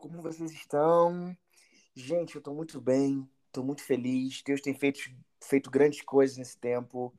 [0.00, 1.36] Como vocês estão?
[1.94, 4.42] Gente, eu estou muito bem, estou muito feliz.
[4.42, 4.98] Deus tem feito,
[5.40, 7.14] feito grandes coisas nesse tempo.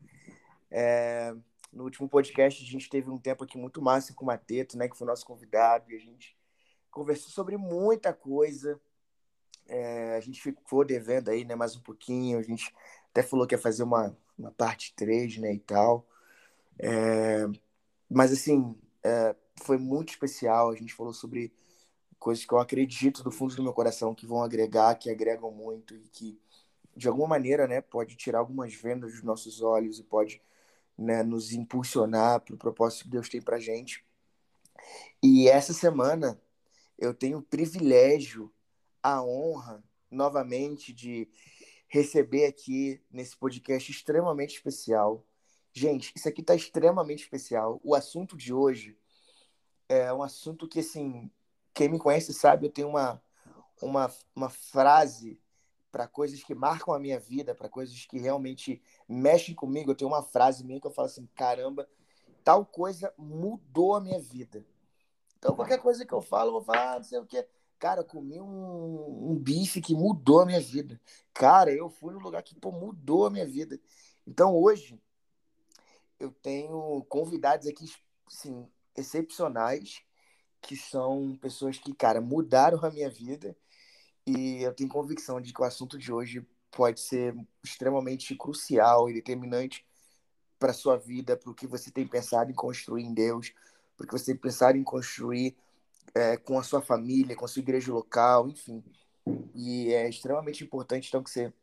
[0.69, 1.33] É,
[1.71, 4.89] no último podcast, a gente teve um tempo aqui muito massa com o Mateto, né,
[4.89, 6.37] que foi nosso convidado, e a gente
[6.91, 8.77] conversou sobre muita coisa.
[9.65, 12.39] É, a gente ficou devendo aí, né, mais um pouquinho.
[12.39, 12.75] A gente
[13.09, 16.05] até falou que ia fazer uma, uma parte 3, né, e tal.
[16.77, 17.47] É,
[18.09, 19.33] mas, assim, é,
[19.63, 20.69] foi muito especial.
[20.69, 21.53] A gente falou sobre
[22.19, 25.95] coisas que eu acredito do fundo do meu coração que vão agregar, que agregam muito
[25.95, 26.39] e que
[26.99, 30.41] de alguma maneira, né, pode tirar algumas vendas dos nossos olhos e pode
[30.97, 34.03] né, nos impulsionar para o propósito que Deus tem para gente.
[35.23, 36.39] E essa semana
[36.97, 38.51] eu tenho o privilégio,
[39.01, 41.29] a honra, novamente, de
[41.87, 45.25] receber aqui nesse podcast extremamente especial.
[45.71, 47.79] Gente, isso aqui está extremamente especial.
[47.81, 48.97] O assunto de hoje
[49.87, 51.31] é um assunto que, assim,
[51.79, 53.23] quem me conhece sabe, eu tenho uma,
[53.81, 55.39] uma, uma frase
[55.89, 59.89] para coisas que marcam a minha vida, para coisas que realmente mexem comigo.
[59.89, 61.87] Eu tenho uma frase minha que eu falo assim: caramba,
[62.43, 64.65] tal coisa mudou a minha vida.
[65.37, 67.47] Então, qualquer coisa que eu falo, eu vou falar, ah, não sei o quê.
[67.79, 70.99] Cara, comi um, um bife que mudou a minha vida.
[71.33, 73.79] Cara, eu fui num lugar que pô, mudou a minha vida.
[74.27, 75.01] Então, hoje,
[76.19, 77.89] eu tenho convidados aqui,
[78.27, 80.03] sim, excepcionais
[80.61, 83.55] que são pessoas que, cara, mudaram a minha vida
[84.25, 89.13] e eu tenho convicção de que o assunto de hoje pode ser extremamente crucial e
[89.13, 89.85] determinante
[90.59, 93.53] para sua vida, para o que você tem pensado em construir em Deus,
[93.97, 95.55] para o que você tem pensado em construir
[96.13, 98.83] é, com a sua família, com a sua igreja local, enfim.
[99.55, 101.53] E é extremamente importante, então, que você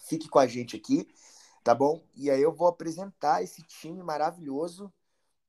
[0.00, 1.08] fique com a gente aqui,
[1.62, 2.02] tá bom?
[2.14, 4.92] E aí eu vou apresentar esse time maravilhoso.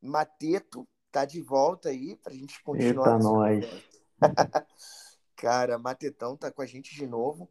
[0.02, 3.14] Mateto, tá de volta aí pra gente continuar.
[3.14, 3.66] Eita, nós.
[5.38, 7.50] Cara, Matetão tá com a gente de novo.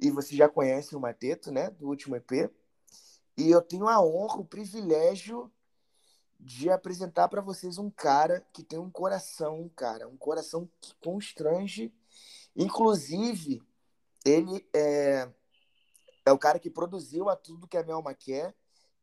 [0.00, 1.68] E você já conhece o Mateto, né?
[1.68, 2.50] Do último EP.
[3.36, 5.52] E eu tenho a honra, o privilégio
[6.40, 11.92] de apresentar para vocês um cara que tem um coração, cara, um coração que constrange.
[12.56, 13.62] Inclusive,
[14.24, 15.28] ele é,
[16.24, 18.54] é o cara que produziu a Tudo Que a Minha Alma Quer,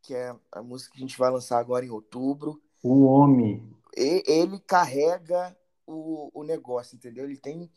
[0.02, 2.60] que é a música que a gente vai lançar agora em outubro.
[2.82, 3.76] O homem.
[3.96, 5.56] Ele carrega
[5.86, 7.26] o, o negócio, entendeu?
[7.26, 7.70] Ele tem,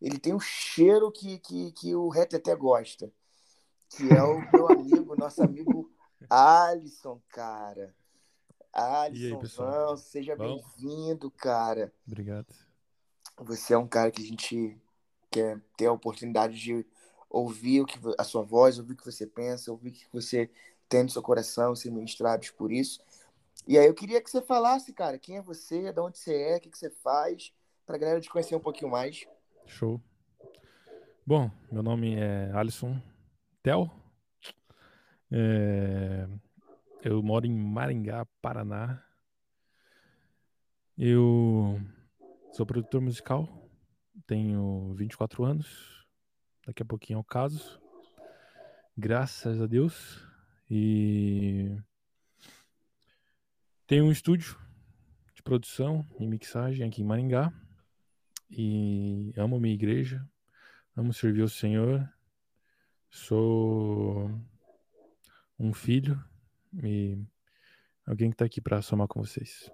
[0.00, 3.10] ele tem um cheiro que, que, que o até gosta.
[3.88, 5.90] Que é o meu amigo, nosso amigo
[6.28, 7.94] Alisson, cara.
[8.72, 11.92] Alisson, aí, seja bem-vindo, cara.
[12.06, 12.54] Obrigado.
[13.38, 14.80] Você é um cara que a gente
[15.30, 16.86] quer ter a oportunidade de
[17.28, 20.50] ouvir o que, a sua voz, ouvir o que você pensa, ouvir o que você
[20.88, 23.00] tem no seu coração, ser ministrados por isso.
[23.66, 26.56] E aí eu queria que você falasse, cara, quem é você, de onde você é,
[26.56, 27.52] o que, você faz,
[27.86, 29.26] pra galera te conhecer um pouquinho mais.
[29.66, 30.00] Show.
[31.24, 33.00] Bom, meu nome é Alisson
[33.62, 33.88] Tel.
[35.30, 36.26] É...
[37.04, 39.02] Eu moro em Maringá, Paraná.
[40.96, 41.80] Eu
[42.52, 43.48] sou produtor musical,
[44.26, 46.06] tenho 24 anos.
[46.66, 47.80] Daqui a pouquinho é o caso.
[48.96, 50.24] Graças a Deus.
[50.70, 51.76] E
[53.92, 54.56] tenho um estúdio
[55.34, 57.52] de produção e mixagem aqui em Maringá.
[58.50, 60.26] E amo minha igreja,
[60.96, 62.10] amo servir ao Senhor.
[63.10, 64.30] Sou
[65.58, 66.18] um filho
[66.82, 67.18] e
[68.06, 69.70] alguém que está aqui para somar com vocês.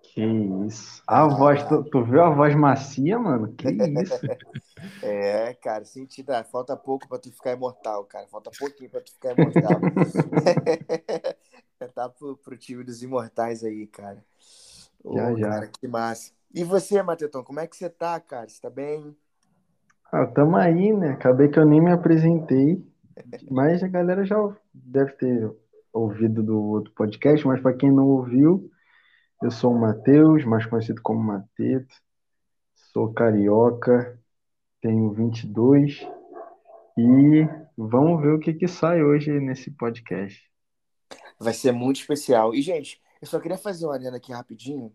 [0.00, 0.24] Que
[0.66, 1.02] isso.
[1.06, 3.52] A voz, tu, tu viu a voz macia, mano?
[3.52, 4.18] Que isso.
[5.04, 6.42] é, cara, sentida.
[6.44, 8.26] Falta pouco para tu ficar imortal, cara.
[8.28, 9.78] Falta pouquinho para tu ficar imortal.
[11.88, 14.24] tá pro, pro time dos imortais aí, cara.
[15.02, 15.48] Ô, já, já.
[15.48, 16.32] Cara, que massa.
[16.54, 18.48] E você, Matetão, como é que você tá, cara?
[18.48, 19.16] Você tá bem?
[20.12, 21.12] Ah, tamo aí, né?
[21.12, 22.84] Acabei que eu nem me apresentei,
[23.50, 24.36] mas a galera já
[24.72, 25.50] deve ter
[25.92, 28.70] ouvido do outro podcast, mas para quem não ouviu,
[29.42, 31.94] eu sou o Matheus, mais conhecido como Mateto,
[32.92, 34.18] sou carioca,
[34.80, 36.06] tenho 22
[36.98, 40.51] e vamos ver o que que sai hoje nesse podcast.
[41.38, 42.54] Vai ser muito especial.
[42.54, 44.92] E, gente, eu só queria fazer uma adenda aqui rapidinho.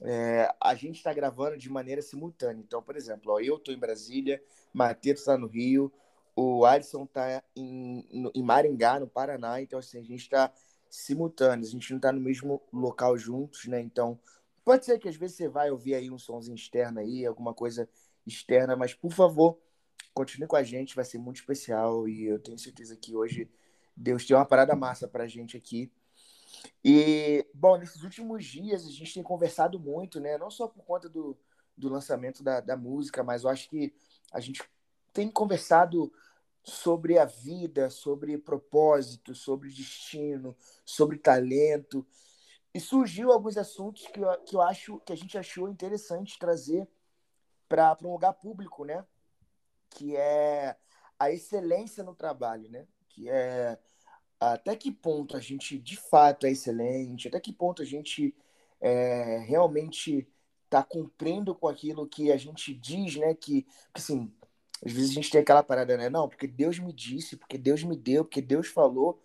[0.00, 2.62] É, a gente está gravando de maneira simultânea.
[2.62, 5.92] Então, por exemplo, ó, eu estou em Brasília, Matheus está no Rio,
[6.34, 9.60] o Alisson está em, em Maringá, no Paraná.
[9.60, 10.52] Então, assim, a gente está
[10.90, 13.80] simultâneo, a gente não está no mesmo local juntos, né?
[13.80, 14.18] Então,
[14.64, 17.88] pode ser que às vezes você vai ouvir aí um somzinho externo aí, alguma coisa
[18.26, 19.58] externa, mas por favor,
[20.14, 23.50] continue com a gente, vai ser muito especial e eu tenho certeza que hoje
[23.96, 25.92] Deus tem uma parada massa pra gente aqui.
[26.84, 30.36] E, bom, nesses últimos dias a gente tem conversado muito, né?
[30.38, 31.36] Não só por conta do,
[31.76, 33.94] do lançamento da, da música, mas eu acho que
[34.32, 34.62] a gente
[35.12, 36.12] tem conversado
[36.64, 42.06] sobre a vida, sobre propósito, sobre destino, sobre talento.
[42.74, 46.88] E surgiu alguns assuntos que eu, que eu acho que a gente achou interessante trazer
[47.68, 49.04] para um lugar público, né?
[49.90, 50.76] Que é
[51.18, 52.86] a excelência no trabalho, né?
[53.14, 53.78] Que é
[54.40, 58.34] até que ponto a gente de fato é excelente, até que ponto a gente
[58.80, 60.26] é, realmente
[60.64, 63.34] está cumprindo com aquilo que a gente diz, né?
[63.34, 64.32] Que, assim,
[64.84, 66.08] às vezes a gente tem aquela parada, né?
[66.08, 69.22] Não, porque Deus me disse, porque Deus me deu, porque Deus falou.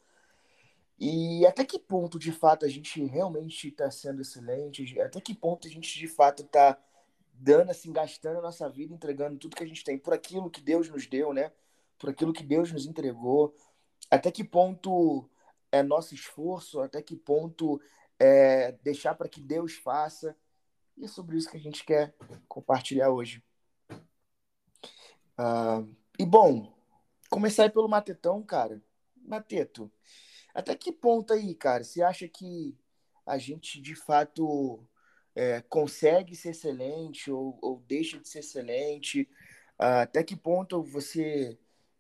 [1.00, 5.00] E até que ponto, de fato, a gente realmente está sendo excelente?
[5.00, 6.78] Até que ponto a gente, de fato, está
[7.34, 10.62] dando, assim, gastando a nossa vida, entregando tudo que a gente tem por aquilo que
[10.62, 11.52] Deus nos deu, né?
[11.98, 13.56] Por aquilo que Deus nos entregou.
[14.10, 15.30] Até que ponto
[15.72, 16.80] é nosso esforço?
[16.82, 17.82] Até que ponto
[18.20, 20.36] é deixar para que Deus faça?
[20.98, 22.16] E é sobre isso que a gente quer
[22.48, 23.44] compartilhar hoje.
[25.40, 26.76] Uh, e bom,
[27.30, 28.82] começar aí pelo Matetão, cara.
[29.16, 29.92] Mateto,
[30.54, 32.76] até que ponto aí, cara, você acha que
[33.26, 34.80] a gente de fato
[35.36, 39.30] é, consegue ser excelente ou, ou, deixa de ser excelente?
[39.80, 41.60] Uh, até que ponto você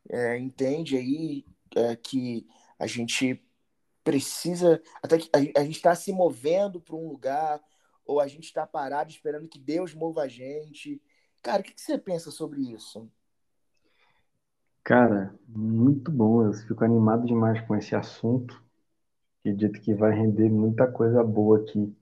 [0.09, 1.45] é, entende aí
[1.75, 2.47] é, que
[2.79, 3.43] a gente
[4.03, 7.61] precisa, até que a, a gente está se movendo para um lugar
[8.05, 11.01] ou a gente está parado esperando que Deus mova a gente?
[11.43, 13.09] Cara, o que, que você pensa sobre isso?
[14.83, 16.45] Cara, muito bom.
[16.45, 18.63] Eu fico animado demais com esse assunto.
[19.41, 21.93] Acredito que vai render muita coisa boa aqui.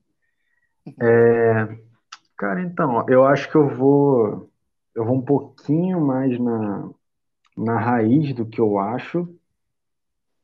[1.01, 1.79] É,
[2.37, 4.51] cara, então, eu acho que eu vou,
[4.93, 6.89] eu vou um pouquinho mais na,
[7.57, 9.34] na raiz do que eu acho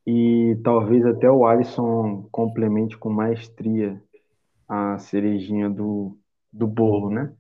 [0.05, 4.01] e talvez até o Alisson complemente com maestria
[4.67, 6.17] a cerejinha do,
[6.51, 7.33] do bolo, né?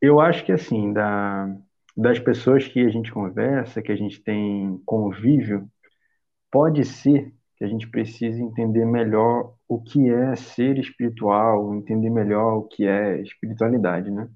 [0.00, 1.54] Eu acho que assim, da,
[1.96, 5.68] das pessoas que a gente conversa, que a gente tem convívio,
[6.50, 12.58] pode ser que a gente precise entender melhor o que é ser espiritual, entender melhor
[12.58, 14.28] o que é espiritualidade, né?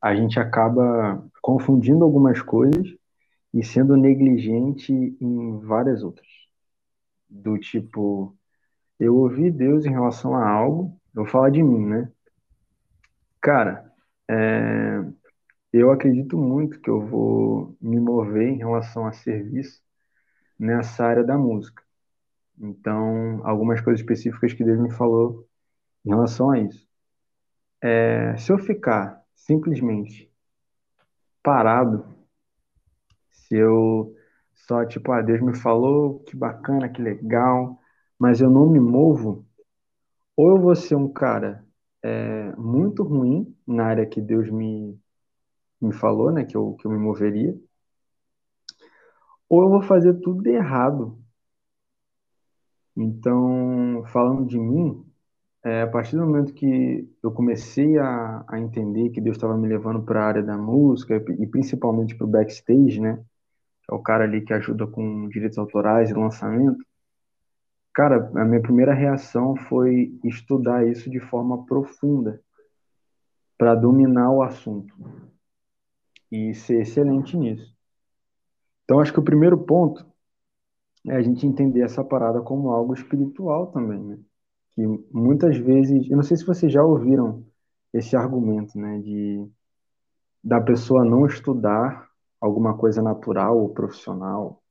[0.00, 2.96] A gente acaba confundindo algumas coisas
[3.56, 6.28] e sendo negligente em várias outras.
[7.26, 8.36] Do tipo,
[9.00, 12.12] eu ouvi Deus em relação a algo, eu vou falar de mim, né?
[13.40, 13.90] Cara,
[14.28, 15.02] é,
[15.72, 19.80] eu acredito muito que eu vou me mover em relação a serviço
[20.58, 21.82] nessa área da música.
[22.58, 25.48] Então, algumas coisas específicas que Deus me falou
[26.04, 26.86] em relação a isso.
[27.82, 30.30] É, se eu ficar simplesmente
[31.42, 32.15] parado,
[33.48, 34.14] se eu
[34.54, 37.80] só, tipo, ah, Deus me falou, que bacana, que legal,
[38.18, 39.46] mas eu não me movo,
[40.36, 41.64] ou eu vou ser um cara
[42.02, 44.98] é, muito ruim na área que Deus me,
[45.80, 47.56] me falou, né, que eu, que eu me moveria,
[49.48, 51.18] ou eu vou fazer tudo errado.
[52.96, 55.04] Então, falando de mim,
[55.64, 59.68] é, a partir do momento que eu comecei a, a entender que Deus estava me
[59.68, 63.24] levando para a área da música e principalmente para o backstage, né?
[63.90, 66.84] É o cara ali que ajuda com direitos autorais e lançamento.
[67.94, 72.42] Cara, a minha primeira reação foi estudar isso de forma profunda
[73.56, 74.94] para dominar o assunto
[76.30, 77.74] e ser excelente nisso.
[78.84, 80.04] Então, acho que o primeiro ponto
[81.06, 84.18] é a gente entender essa parada como algo espiritual também, né?
[84.74, 87.46] Que muitas vezes, eu não sei se vocês já ouviram
[87.92, 89.48] esse argumento, né, de
[90.44, 92.08] da pessoa não estudar
[92.40, 94.62] alguma coisa natural ou profissional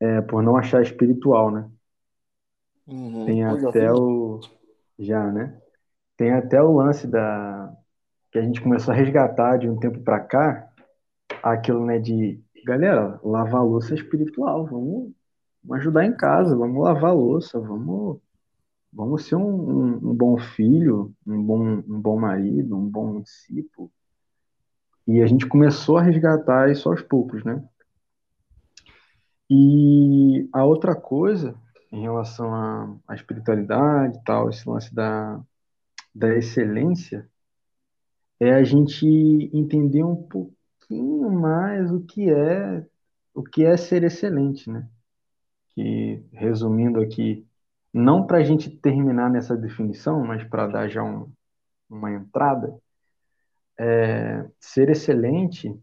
[0.00, 1.70] é, por não achar espiritual, né?
[2.86, 3.24] Uhum.
[3.24, 4.40] Tem até o
[4.98, 5.60] já, né?
[6.16, 7.74] Tem até o lance da
[8.30, 10.68] que a gente começou a resgatar de um tempo para cá,
[11.42, 15.12] aquilo, né, de galera, lavar louça é espiritual, vamos,
[15.62, 18.18] vamos ajudar em casa, vamos lavar louça, vamos,
[18.92, 23.90] vamos ser um, um, um, bom filho, um bom, um bom marido, um bom discípulo.
[25.06, 27.62] E a gente começou a resgatar isso aos poucos, né?
[29.48, 31.54] E a outra coisa,
[31.92, 35.40] em relação à, à espiritualidade tal, esse lance da,
[36.14, 37.28] da excelência,
[38.40, 39.06] é a gente
[39.52, 42.84] entender um pouquinho mais o que é
[43.32, 44.88] o que é ser excelente, né?
[45.74, 47.46] Que resumindo aqui,
[47.92, 51.30] não para a gente terminar nessa definição, mas para dar já um,
[51.88, 52.74] uma entrada,
[53.78, 55.74] é, ser excelente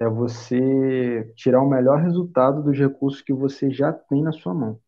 [0.00, 4.80] é você tirar o melhor resultado dos recursos que você já tem na sua mão.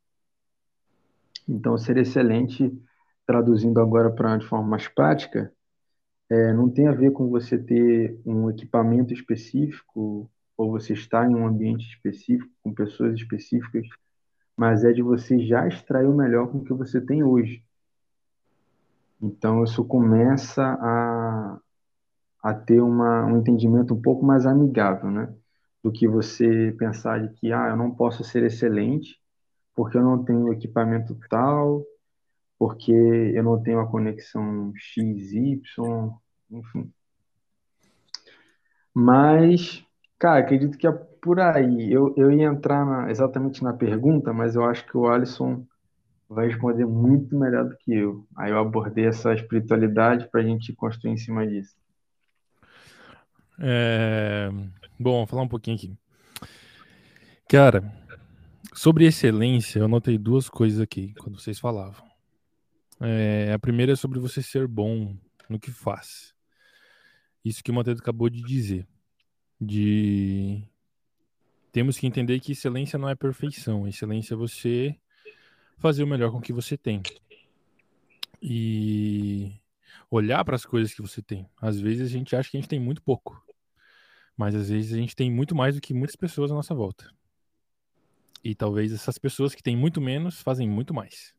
[1.49, 2.73] Então, ser excelente,
[3.27, 5.53] traduzindo agora para de forma mais prática,
[6.31, 11.35] é, não tem a ver com você ter um equipamento específico ou você estar em
[11.35, 13.87] um ambiente específico, com pessoas específicas,
[14.57, 17.63] mas é de você já extrair o melhor com o que você tem hoje.
[19.21, 21.59] Então, isso começa a,
[22.45, 25.35] a ter uma, um entendimento um pouco mais amigável, né?
[25.83, 29.19] Do que você pensar de que, ah, eu não posso ser excelente
[29.75, 31.83] porque eu não tenho equipamento tal,
[32.59, 35.63] porque eu não tenho a conexão XY,
[36.51, 36.93] enfim.
[38.93, 39.83] Mas,
[40.19, 41.91] cara, acredito que é por aí.
[41.91, 45.67] Eu, eu ia entrar na, exatamente na pergunta, mas eu acho que o Alisson
[46.29, 48.27] vai responder muito melhor do que eu.
[48.37, 51.75] Aí eu abordei essa espiritualidade para a gente construir em cima disso.
[53.59, 54.49] É...
[54.99, 55.97] Bom, vou falar um pouquinho aqui.
[57.49, 57.93] Cara,
[58.73, 62.05] sobre excelência, eu notei duas coisas aqui quando vocês falavam.
[63.01, 65.17] É, a primeira é sobre você ser bom
[65.49, 66.35] no que faz.
[67.45, 68.87] Isso que o Matheus acabou de dizer.
[69.61, 70.67] De
[71.71, 73.87] temos que entender que excelência não é perfeição.
[73.87, 74.97] Excelência é você
[75.77, 77.03] fazer o melhor com o que você tem.
[78.41, 79.53] E
[80.11, 81.49] olhar para as coisas que você tem.
[81.61, 83.44] Às vezes a gente acha que a gente tem muito pouco.
[84.37, 87.11] Mas às vezes a gente tem muito mais do que muitas pessoas à nossa volta.
[88.43, 91.35] E talvez essas pessoas que têm muito menos fazem muito mais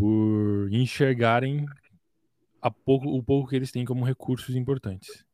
[0.00, 1.66] por enxergarem
[2.84, 5.26] pouco, o pouco que eles têm como recursos importantes.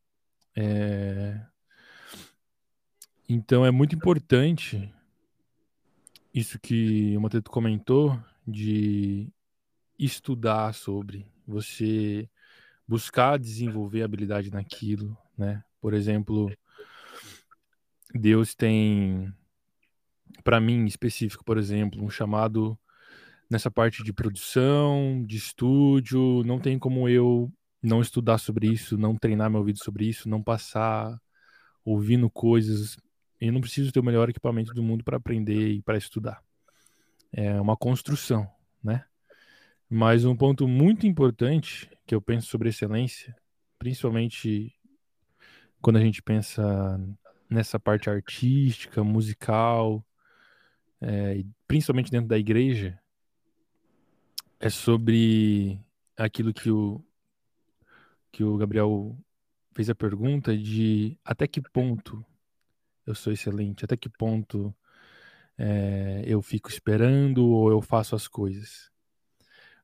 [0.56, 1.40] É...
[3.28, 4.92] Então é muito importante
[6.34, 9.32] isso que o Mateto comentou de
[9.96, 12.28] estudar sobre, você
[12.86, 15.62] buscar desenvolver habilidade naquilo, né?
[15.86, 16.52] Por exemplo,
[18.12, 19.32] Deus tem
[20.42, 22.76] para mim específico, por exemplo, um chamado
[23.48, 29.14] nessa parte de produção, de estúdio, não tem como eu não estudar sobre isso, não
[29.14, 31.16] treinar meu ouvido sobre isso, não passar
[31.84, 32.96] ouvindo coisas.
[33.40, 36.42] Eu não preciso ter o melhor equipamento do mundo para aprender e para estudar.
[37.30, 38.50] É uma construção,
[38.82, 39.04] né?
[39.88, 43.36] Mas um ponto muito importante que eu penso sobre excelência,
[43.78, 44.75] principalmente
[45.80, 47.00] quando a gente pensa
[47.48, 50.04] nessa parte artística, musical,
[51.00, 52.98] é, principalmente dentro da igreja,
[54.58, 55.80] é sobre
[56.16, 57.04] aquilo que o,
[58.32, 59.16] que o Gabriel
[59.74, 62.24] fez a pergunta de até que ponto
[63.06, 64.74] eu sou excelente, até que ponto
[65.56, 68.90] é, eu fico esperando ou eu faço as coisas.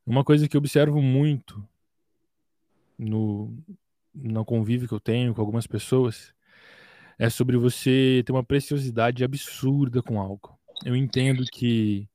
[0.05, 1.67] Uma coisa que eu observo muito
[2.97, 3.55] no,
[4.13, 6.33] no convívio que eu tenho com algumas pessoas
[7.17, 10.57] é sobre você ter uma preciosidade absurda com algo.
[10.83, 12.07] Eu entendo que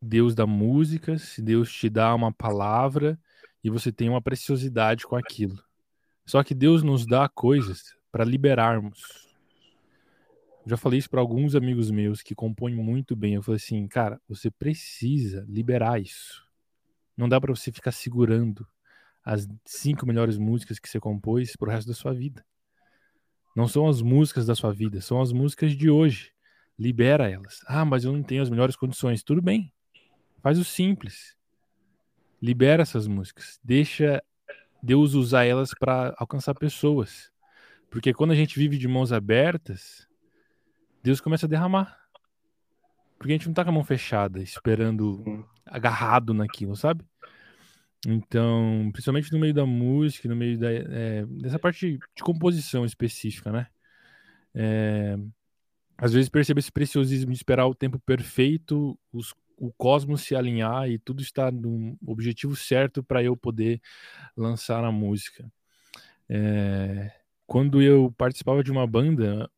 [0.00, 3.18] Deus dá músicas, Deus te dá uma palavra
[3.62, 5.62] e você tem uma preciosidade com aquilo.
[6.26, 9.28] Só que Deus nos dá coisas para liberarmos.
[10.66, 13.34] já falei isso para alguns amigos meus que compõem muito bem.
[13.34, 16.46] Eu falei assim, cara, você precisa liberar isso.
[17.16, 18.66] Não dá para você ficar segurando
[19.28, 22.42] as cinco melhores músicas que você compôs pro resto da sua vida.
[23.54, 26.32] Não são as músicas da sua vida, são as músicas de hoje.
[26.78, 27.60] Libera elas.
[27.66, 29.22] Ah, mas eu não tenho as melhores condições.
[29.22, 29.70] Tudo bem.
[30.40, 31.36] Faz o simples.
[32.40, 33.60] Libera essas músicas.
[33.62, 34.22] Deixa
[34.82, 37.30] Deus usar elas para alcançar pessoas.
[37.90, 40.08] Porque quando a gente vive de mãos abertas,
[41.02, 41.98] Deus começa a derramar.
[43.18, 47.04] Porque a gente não tá com a mão fechada, esperando, agarrado naquilo, sabe?
[48.06, 53.50] Então, principalmente no meio da música, no meio da, é, dessa parte de composição específica,
[53.50, 53.66] né?
[54.54, 55.16] É,
[55.96, 60.88] às vezes percebo esse preciosismo de esperar o tempo perfeito, os o cosmos se alinhar
[60.88, 63.80] e tudo estar no objetivo certo para eu poder
[64.36, 65.50] lançar a música.
[66.28, 67.10] É,
[67.46, 69.50] quando eu participava de uma banda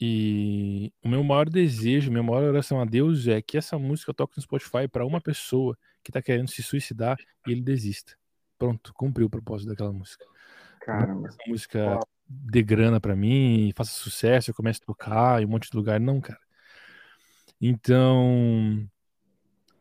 [0.00, 4.36] e o meu maior desejo, minha maior oração a Deus é que essa música toque
[4.36, 8.16] no Spotify para uma pessoa que está querendo se suicidar e ele desista.
[8.58, 10.24] Pronto, cumpriu o propósito daquela música.
[10.80, 11.28] Caramba.
[11.28, 15.70] Essa música dê grana para mim, faça sucesso, eu comece a tocar em um monte
[15.70, 16.00] de lugar.
[16.00, 16.40] Não, cara.
[17.60, 18.88] Então,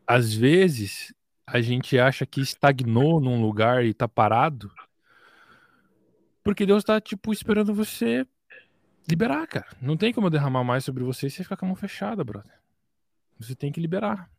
[0.05, 1.13] às vezes
[1.45, 4.71] a gente acha que estagnou num lugar e tá parado,
[6.43, 8.25] porque Deus tá, tipo, esperando você
[9.09, 9.67] liberar, cara.
[9.81, 12.23] Não tem como eu derramar mais sobre você e você ficar com a mão fechada,
[12.23, 12.53] brother.
[13.39, 14.29] Você tem que liberar.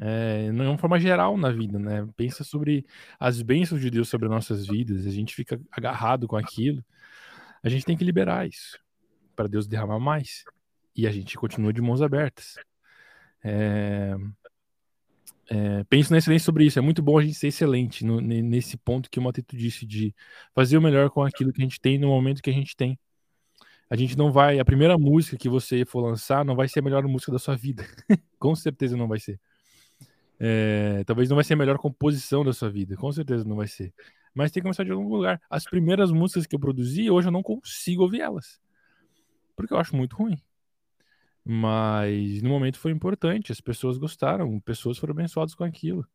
[0.00, 2.08] É, não é uma forma geral na vida, né?
[2.16, 2.86] Pensa sobre
[3.18, 6.84] as bênçãos de Deus sobre nossas vidas, a gente fica agarrado com aquilo.
[7.62, 8.78] A gente tem que liberar isso
[9.34, 10.44] para Deus derramar mais.
[10.94, 12.56] E a gente continua de mãos abertas.
[13.42, 14.14] É...
[15.50, 16.78] é, penso na excelência sobre isso.
[16.78, 20.14] É muito bom a gente ser excelente no, nesse ponto que o Mateto disse de
[20.54, 22.98] fazer o melhor com aquilo que a gente tem no momento que a gente tem.
[23.90, 24.60] A gente não vai.
[24.60, 27.56] A primeira música que você for lançar não vai ser a melhor música da sua
[27.56, 27.84] vida.
[28.38, 29.40] com certeza não vai ser.
[30.40, 32.96] É, talvez não vai ser a melhor composição da sua vida.
[32.96, 33.92] Com certeza não vai ser.
[34.34, 35.40] Mas tem que começar de algum lugar.
[35.50, 38.60] As primeiras músicas que eu produzi, hoje eu não consigo ouvir elas.
[39.56, 40.40] Porque eu acho muito ruim.
[41.44, 46.06] Mas no momento foi importante, as pessoas gostaram, pessoas foram abençoadas com aquilo.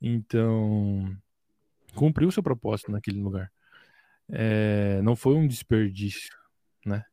[0.00, 1.16] Então,
[1.94, 3.50] cumpriu seu propósito naquele lugar.
[4.28, 6.36] É, não foi um desperdício,
[6.84, 7.04] né?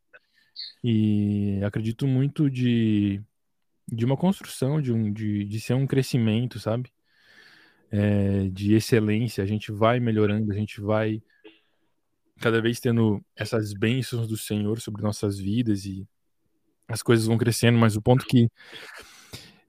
[0.83, 3.21] E acredito muito de,
[3.91, 6.91] de uma construção, de, um, de, de ser um crescimento, sabe?
[7.91, 9.43] É, de excelência.
[9.43, 11.21] A gente vai melhorando, a gente vai
[12.39, 16.07] cada vez tendo essas bênçãos do Senhor sobre nossas vidas e
[16.87, 18.49] as coisas vão crescendo, mas o ponto que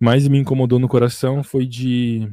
[0.00, 2.29] mais me incomodou no coração foi de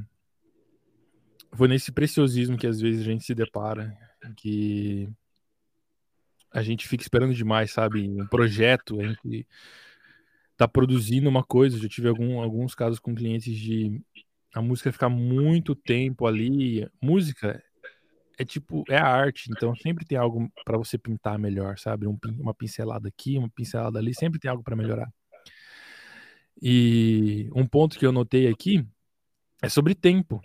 [1.52, 3.96] foi nesse preciosismo que às vezes a gente se depara,
[4.38, 5.10] que
[6.52, 8.08] a gente fica esperando demais, sabe?
[8.08, 9.48] Um projeto, a gente
[10.60, 14.02] tá produzindo uma coisa, já tive algum, alguns casos com clientes de
[14.54, 16.86] a música ficar muito tempo ali.
[17.02, 17.64] Música
[18.38, 22.06] é tipo, é arte, então sempre tem algo para você pintar melhor, sabe?
[22.08, 25.10] Um, uma pincelada aqui, uma pincelada ali, sempre tem algo para melhorar.
[26.62, 28.86] E um ponto que eu notei aqui
[29.62, 30.42] é sobre tempo.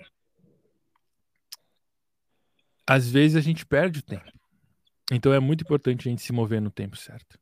[2.87, 4.31] Às vezes a gente perde o tempo.
[5.11, 7.37] Então é muito importante a gente se mover no tempo certo.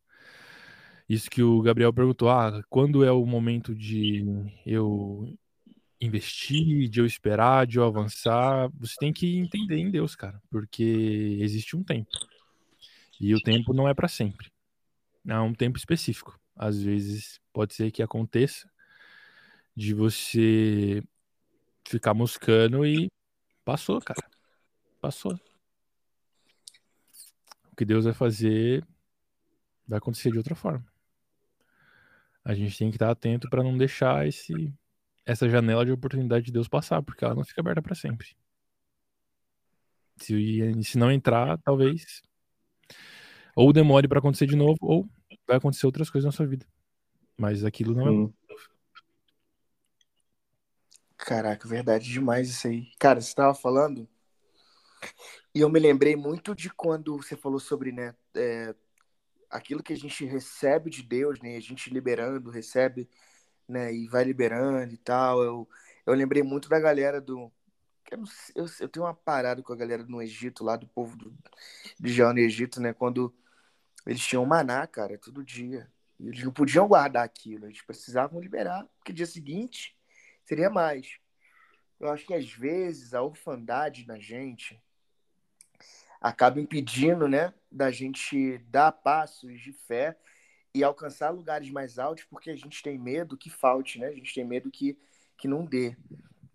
[1.09, 4.25] Isso que o Gabriel perguntou, ah, quando é o momento de
[4.65, 5.37] eu
[6.01, 11.39] investir, de eu esperar, de eu avançar, você tem que entender em Deus, cara, porque
[11.41, 12.11] existe um tempo.
[13.21, 14.51] E o tempo não é para sempre.
[15.27, 16.39] É um tempo específico.
[16.57, 18.69] Às vezes pode ser que aconteça
[19.77, 21.03] de você
[21.87, 23.09] ficar moscando e
[23.65, 24.29] passou, cara.
[25.01, 25.39] Passou.
[27.71, 28.85] O que Deus vai fazer
[29.87, 30.92] vai acontecer de outra forma.
[32.45, 34.73] A gente tem que estar atento para não deixar esse
[35.25, 38.37] essa janela de oportunidade de Deus passar, porque ela não fica aberta para sempre.
[40.17, 42.23] Se, se não entrar, talvez
[43.55, 45.09] ou demore para acontecer de novo, ou
[45.47, 46.67] vai acontecer outras coisas na sua vida.
[47.37, 48.31] Mas aquilo não é.
[51.17, 52.91] Caraca, verdade demais isso aí.
[52.99, 54.09] Cara, você estava falando
[55.55, 58.75] e eu me lembrei muito de quando você falou sobre, né, é,
[59.53, 63.09] aquilo que a gente recebe de Deus, né, a gente liberando, recebe
[63.69, 63.93] né?
[63.93, 65.43] E vai liberando e tal.
[65.43, 65.69] Eu,
[66.07, 67.51] eu lembrei muito da galera do.
[68.11, 71.35] Eu, eu, eu tenho uma parada com a galera no Egito, lá do povo do,
[71.99, 72.93] de Jão no Egito, né?
[72.93, 73.35] Quando
[74.07, 75.91] eles tinham maná, cara, todo dia.
[76.21, 79.97] E eles não podiam guardar aquilo, eles precisavam liberar, porque dia seguinte
[80.45, 81.19] seria mais.
[81.99, 84.81] Eu acho que às vezes a orfandade na gente
[86.23, 90.17] acaba impedindo, né, da gente dar passos de fé
[90.73, 94.07] e alcançar lugares mais altos porque a gente tem medo que falte, né?
[94.07, 94.97] A gente tem medo que,
[95.37, 95.97] que não dê.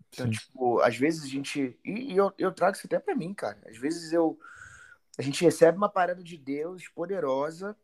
[0.08, 0.32] Então, Sim.
[0.32, 1.78] tipo, às vezes a gente.
[1.84, 3.58] E, e eu, eu trago isso até para mim, cara.
[3.66, 4.38] Às vezes eu.
[5.18, 7.76] A gente recebe uma parada de Deus poderosa.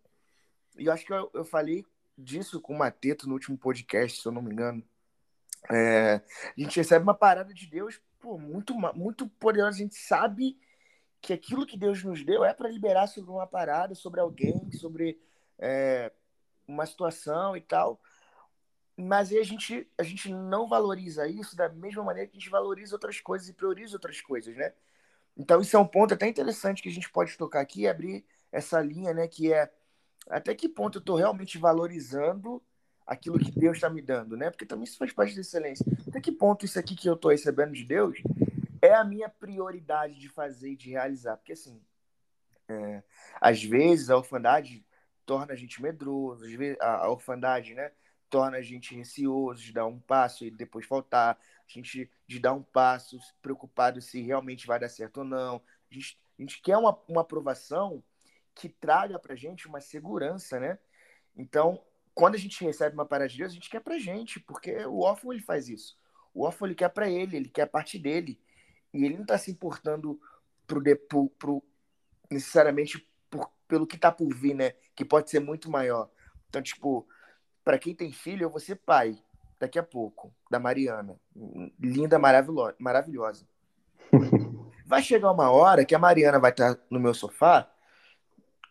[0.77, 1.85] E eu acho que eu, eu falei
[2.16, 4.83] disso com o Mateto no último podcast, se eu não me engano.
[5.70, 6.20] É,
[6.57, 9.77] a gente recebe uma parada de Deus pô, muito, muito poderosa.
[9.77, 10.57] A gente sabe
[11.24, 15.18] que aquilo que Deus nos deu é para liberar sobre uma parada, sobre alguém, sobre.
[15.58, 16.12] É,
[16.66, 18.00] uma situação e tal.
[18.96, 22.94] Mas a gente, a gente não valoriza isso da mesma maneira que a gente valoriza
[22.94, 24.72] outras coisas e prioriza outras coisas, né?
[25.37, 28.24] Então isso é um ponto até interessante que a gente pode tocar aqui e abrir
[28.52, 29.26] essa linha, né?
[29.26, 29.70] Que é
[30.28, 32.62] até que ponto eu estou realmente valorizando
[33.04, 34.48] aquilo que Deus está me dando, né?
[34.50, 35.84] Porque também isso faz parte da excelência.
[36.06, 38.22] Até que ponto isso aqui que eu estou recebendo de Deus
[38.85, 41.37] é a minha prioridade de fazer e de realizar?
[41.38, 41.81] Porque assim,
[42.68, 43.03] é,
[43.40, 44.85] às vezes a orfandade
[45.25, 46.44] torna a gente medroso,
[46.81, 47.92] a, orfandade, né?
[48.29, 52.53] Torna a gente receoso de dar um passo e depois faltar, a gente de dar
[52.53, 55.62] um passo preocupado se realmente vai dar certo ou não.
[55.90, 58.03] A gente, a gente quer uma, uma aprovação
[58.55, 60.79] que traga pra gente uma segurança, né?
[61.37, 61.83] Então,
[62.14, 65.01] quando a gente recebe uma parada de Deus, a gente quer pra gente, porque o
[65.01, 65.99] órfão ele faz isso.
[66.35, 68.40] O órfão ele quer para ele, ele quer a parte dele.
[68.94, 70.20] E ele não tá se importando
[70.66, 71.62] pro, pro, pro
[72.30, 73.07] necessariamente
[73.66, 74.74] pelo que tá por vir, né?
[74.94, 76.09] Que pode ser muito maior.
[76.48, 77.07] Então, tipo,
[77.64, 79.18] para quem tem filho, eu vou ser pai
[79.59, 81.18] daqui a pouco, da Mariana.
[81.78, 83.46] Linda, maravilhosa.
[84.87, 87.72] Vai chegar uma hora que a Mariana vai estar no meu sofá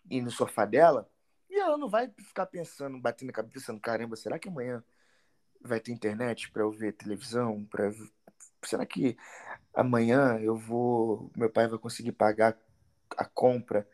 [0.10, 1.10] e no sofá dela,
[1.50, 4.84] e ela não vai ficar pensando, batendo a cabeça, pensando, caramba, será que amanhã
[5.60, 7.92] vai ter internet para eu ver televisão, para
[8.68, 9.18] será que
[9.74, 12.58] amanhã eu vou, meu pai vai conseguir pagar
[13.18, 13.88] a compra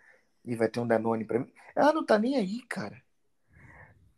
[0.46, 1.52] e vai ter um Danone para mim?
[1.76, 3.02] Ela não tá nem aí, cara.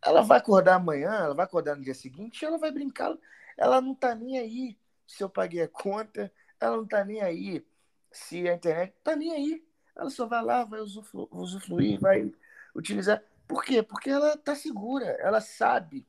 [0.04, 3.16] Ela vai acordar amanhã, ela vai acordar no dia seguinte, ela vai brincar.
[3.58, 7.66] Ela não tá nem aí se eu paguei a conta, ela não tá nem aí
[8.12, 9.66] se a internet tá nem aí.
[9.96, 12.34] Ela só vai lá, vai usufruir, usufruir vai
[12.74, 13.22] utilizar.
[13.48, 13.84] Por quê?
[13.84, 16.08] Porque ela tá segura, ela sabe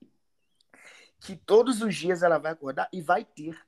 [1.20, 3.60] que todos os dias ela vai acordar e vai ter.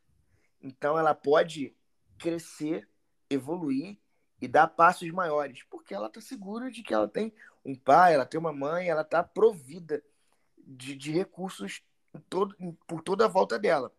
[0.65, 1.77] Então ela pode
[2.19, 2.89] crescer,
[3.29, 3.99] evoluir
[4.41, 8.25] e dar passos maiores, porque ela tá segura de que ela tem um pai, ela
[8.25, 10.03] tem uma mãe, ela tá provida
[10.57, 11.83] de, de recursos
[12.31, 13.93] todo, por toda a volta dela.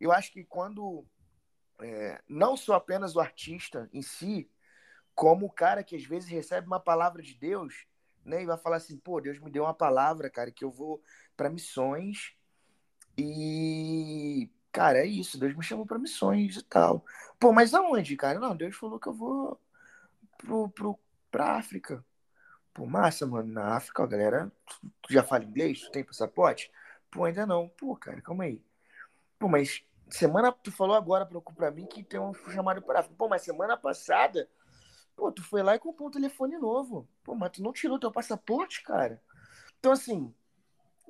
[0.00, 1.04] Eu acho que quando
[1.82, 4.50] é, não só apenas o artista em si,
[5.14, 7.86] como o cara que às vezes recebe uma palavra de Deus,
[8.24, 11.02] né, e vai falar assim, pô, Deus me deu uma palavra, cara, que eu vou
[11.36, 12.34] para missões
[13.18, 17.04] e cara, é isso, Deus me chamou para missões e tal.
[17.38, 18.38] Pô, mas aonde, cara?
[18.38, 19.60] Não, Deus falou que eu vou
[20.38, 20.98] pro, pro,
[21.30, 22.04] pra África.
[22.72, 24.52] Pô, massa, mano, na África, a galera,
[25.02, 25.80] tu já fala inglês?
[25.80, 26.70] Tu tem passaporte?
[27.10, 27.68] Pô, ainda não.
[27.68, 28.62] Pô, cara, calma aí.
[29.38, 33.16] Pô, mas semana, tu falou agora pra, pra mim que tem um chamado para África.
[33.18, 34.48] Pô, mas semana passada,
[35.16, 37.08] pô, tu foi lá e comprou um telefone novo.
[37.24, 39.20] Pô, mas tu não tirou teu passaporte, cara.
[39.78, 40.32] Então, assim,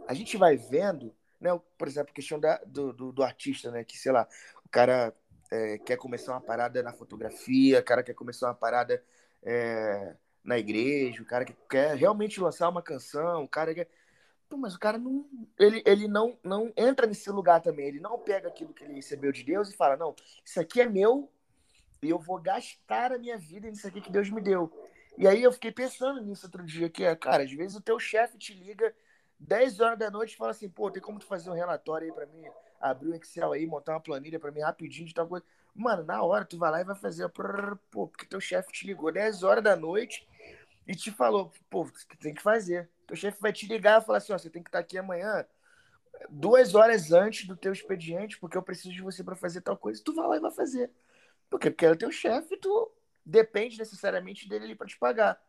[0.09, 3.85] a gente vai vendo, né, por exemplo, a questão da, do, do, do artista, né,
[3.85, 4.29] que, sei lá,
[4.65, 5.15] o cara
[5.51, 9.03] é, quer começar uma parada na fotografia, o cara quer começar uma parada
[9.43, 13.89] é, na igreja, o cara que quer realmente lançar uma canção, o cara quer.
[14.49, 15.29] Pô, mas o cara não.
[15.59, 17.87] Ele, ele não, não entra nesse lugar também.
[17.87, 20.89] Ele não pega aquilo que ele recebeu de Deus e fala: não, isso aqui é
[20.89, 21.31] meu
[22.03, 24.73] e eu vou gastar a minha vida nisso aqui que Deus me deu.
[25.19, 27.99] E aí eu fiquei pensando nisso outro dia, que é, cara, às vezes o teu
[27.99, 28.95] chefe te liga
[29.41, 32.27] 10 horas da noite fala assim, pô, tem como tu fazer um relatório aí para
[32.27, 32.45] mim,
[32.81, 35.45] abrir um Excel aí, montar uma planilha para mim rapidinho de tal coisa.
[35.75, 37.29] Mano, na hora tu vai lá e vai fazer,
[37.91, 40.29] pô, porque teu chefe te ligou 10 horas da noite
[40.87, 42.89] e te falou, pô, você tem que fazer.
[43.07, 45.45] Teu chefe vai te ligar e falar assim, ó, você tem que estar aqui amanhã
[46.29, 50.03] duas horas antes do teu expediente, porque eu preciso de você para fazer tal coisa.
[50.05, 50.91] Tu vai lá e vai fazer.
[51.49, 51.71] Por quê?
[51.71, 52.93] Porque é o teu chefe, tu
[53.25, 55.41] depende necessariamente dele para te pagar.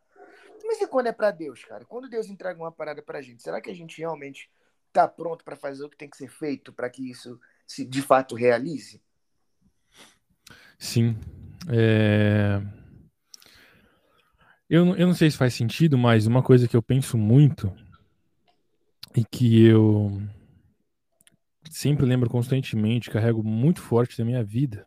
[0.64, 1.84] Mas e quando é para Deus, cara?
[1.84, 4.50] Quando Deus entrega uma parada pra gente, será que a gente realmente
[4.92, 8.02] tá pronto para fazer o que tem que ser feito para que isso se de
[8.02, 9.00] fato realize?
[10.78, 11.16] Sim.
[11.68, 12.60] É...
[14.68, 17.74] Eu, eu não sei se faz sentido, mas uma coisa que eu penso muito
[19.14, 20.22] e que eu
[21.70, 24.86] sempre lembro constantemente, carrego muito forte da minha vida,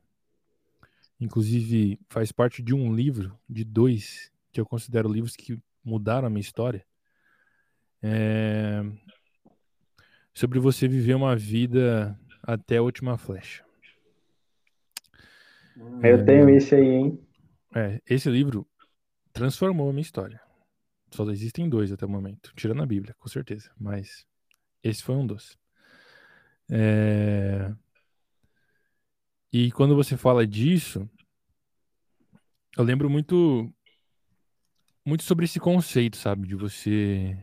[1.19, 6.29] inclusive faz parte de um livro, de dois, que eu considero livros que mudaram a
[6.29, 6.85] minha história,
[8.01, 8.81] é
[10.33, 13.65] sobre você viver uma vida até a última flecha.
[16.01, 17.27] Eu tenho esse aí, hein?
[17.75, 18.65] É, esse livro
[19.33, 20.41] transformou a minha história.
[21.11, 23.69] Só existem dois até o momento, tirando a Bíblia, com certeza.
[23.77, 24.25] Mas
[24.81, 25.57] esse foi um dos.
[26.69, 27.73] É...
[29.51, 31.09] E quando você fala disso,
[32.77, 33.73] eu lembro muito,
[35.05, 37.37] muito sobre esse conceito, sabe, de você,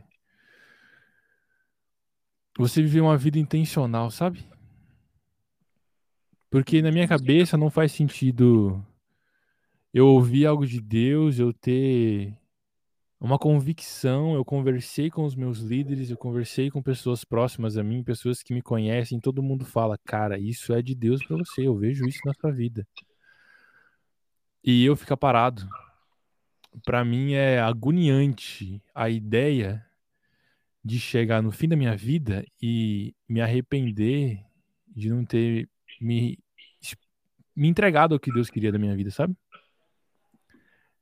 [2.57, 4.45] você viver uma vida intencional, sabe?
[6.49, 8.85] Porque na minha cabeça não faz sentido
[9.93, 12.37] eu ouvir algo de Deus, eu ter
[13.19, 18.03] uma convicção, eu conversei com os meus líderes, eu conversei com pessoas próximas a mim,
[18.03, 21.77] pessoas que me conhecem, todo mundo fala, cara, isso é de Deus para você, eu
[21.77, 22.85] vejo isso na sua vida.
[24.63, 25.67] E eu ficar parado.
[26.85, 29.85] Para mim é agoniante a ideia
[30.83, 34.43] de chegar no fim da minha vida e me arrepender
[34.87, 35.69] de não ter
[36.01, 36.37] me,
[37.55, 39.35] me entregado ao que Deus queria da minha vida, sabe?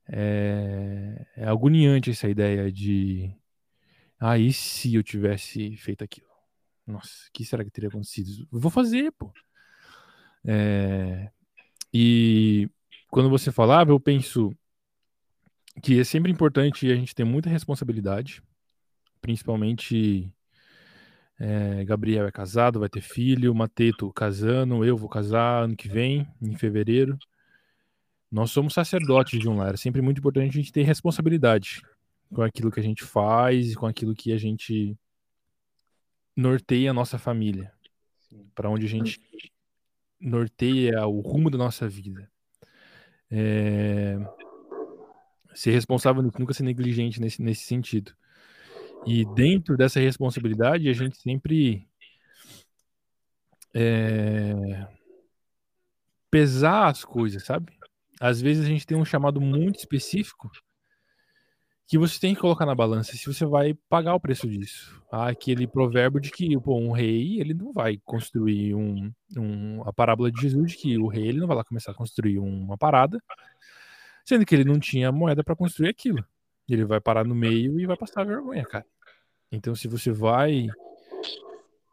[0.08, 3.34] É, é agoniante essa ideia de.
[4.20, 6.28] Ah, se eu tivesse feito aquilo?
[6.86, 8.48] Nossa, o que será que teria acontecido?
[8.52, 9.32] Vou fazer, pô.
[10.46, 11.32] É,
[11.94, 12.70] e
[13.10, 14.56] quando você falava, eu penso
[15.82, 18.42] que é sempre importante a gente ter muita responsabilidade,
[19.22, 20.34] principalmente
[21.40, 26.28] é, Gabriel é casado, vai ter filho, Mateto casando, eu vou casar ano que vem,
[26.42, 27.18] em fevereiro.
[28.32, 29.74] Nós somos sacerdotes de um lar.
[29.74, 31.82] É sempre muito importante a gente ter responsabilidade
[32.34, 34.98] com aquilo que a gente faz e com aquilo que a gente
[36.36, 37.74] norteia a nossa família.
[38.56, 39.20] Para onde a gente
[40.20, 42.30] norteia o rumo da nossa vida.
[43.30, 44.18] É...
[45.54, 48.14] Ser responsável nunca ser negligente nesse, nesse sentido.
[49.06, 51.88] E dentro dessa responsabilidade, a gente sempre
[53.74, 54.88] é,
[56.30, 57.74] pesar as coisas, sabe?
[58.20, 60.52] Às vezes a gente tem um chamado muito específico
[61.88, 65.04] que você tem que colocar na balança se você vai pagar o preço disso.
[65.12, 69.92] Há aquele provérbio de que pô, um rei ele não vai construir um, um, a
[69.92, 72.78] parábola de Jesus de que o rei ele não vai lá começar a construir uma
[72.78, 73.22] parada,
[74.32, 76.26] sendo que ele não tinha moeda para construir aquilo.
[76.70, 78.86] Ele vai parar no meio e vai passar vergonha, cara.
[79.52, 80.68] Então, se você vai,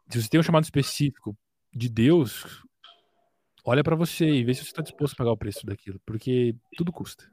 [0.09, 1.37] se você tem um chamado específico
[1.73, 2.63] de Deus,
[3.65, 6.55] olha para você e vê se você está disposto a pagar o preço daquilo, porque
[6.77, 7.29] tudo custa,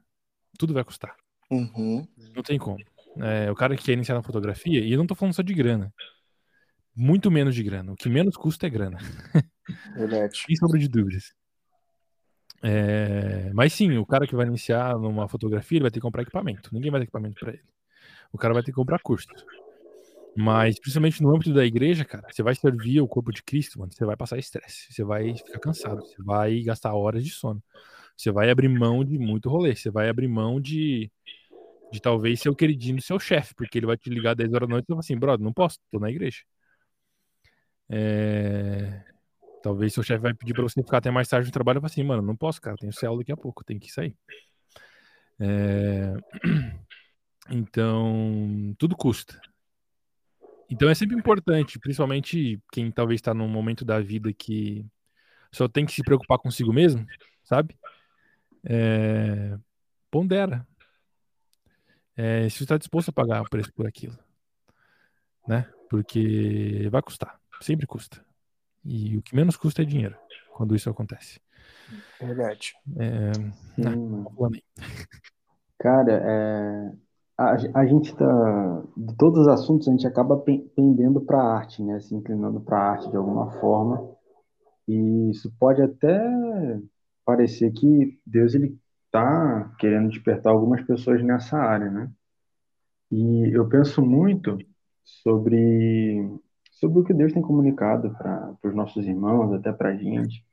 [0.59, 1.15] tudo vai custar.
[1.49, 2.05] Uhum.
[2.35, 2.83] Não tem como.
[3.19, 5.53] É, o cara que quer iniciar na fotografia, e eu não tô falando só de
[5.53, 5.93] grana.
[6.93, 7.93] Muito menos de grana.
[7.93, 8.97] O que menos custa é grana.
[9.95, 10.35] Verdade.
[10.45, 11.31] Sem sombra de dúvidas.
[12.63, 16.23] É, mas sim, o cara que vai iniciar numa fotografia, ele vai ter que comprar
[16.23, 16.69] equipamento.
[16.73, 17.63] Ninguém vai ter equipamento para ele.
[18.31, 19.27] O cara vai ter que comprar curso.
[20.35, 23.91] Mas, principalmente no âmbito da igreja, cara, você vai servir o corpo de Cristo, mano,
[23.91, 27.61] você vai passar estresse, você vai ficar cansado, você vai gastar horas de sono.
[28.15, 31.11] Você vai abrir mão de muito rolê, você vai abrir mão de,
[31.91, 34.67] de talvez ser o queridinho do seu chefe, porque ele vai te ligar 10 horas
[34.67, 36.41] da noite e falar assim, brother, não posso, tô na igreja.
[37.89, 39.03] É...
[39.61, 42.03] Talvez seu chefe vai pedir pra você ficar até mais tarde no trabalho e assim,
[42.03, 44.15] mano, não posso, cara, tenho céu daqui a pouco, tem que sair.
[45.39, 46.13] É...
[47.49, 49.39] Então, tudo custa.
[50.69, 54.85] Então é sempre importante, principalmente quem talvez está num momento da vida que
[55.49, 57.05] só tem que se preocupar consigo mesmo,
[57.45, 57.77] sabe?
[58.65, 59.57] É...
[60.11, 60.67] Pondera,
[62.17, 64.17] é, se você está disposto a pagar o preço por aquilo,
[65.47, 65.71] né?
[65.87, 68.26] Porque vai custar, sempre custa.
[68.87, 70.15] E o que menos custa é dinheiro
[70.53, 71.41] quando isso acontece.
[72.19, 72.73] Verdade.
[72.95, 73.31] É,
[73.77, 74.61] né?
[75.77, 76.91] Cara, é,
[77.37, 78.83] a, a gente tá.
[78.95, 81.99] De todos os assuntos, a gente acaba pendendo para a arte, né?
[81.99, 84.09] Se inclinando para a arte de alguma forma.
[84.87, 86.17] E isso pode até
[87.25, 92.09] parecer que Deus ele está querendo despertar algumas pessoas nessa área, né?
[93.11, 94.57] E eu penso muito
[95.03, 96.39] sobre,
[96.79, 100.45] sobre o que Deus tem comunicado para os nossos irmãos, até para a gente,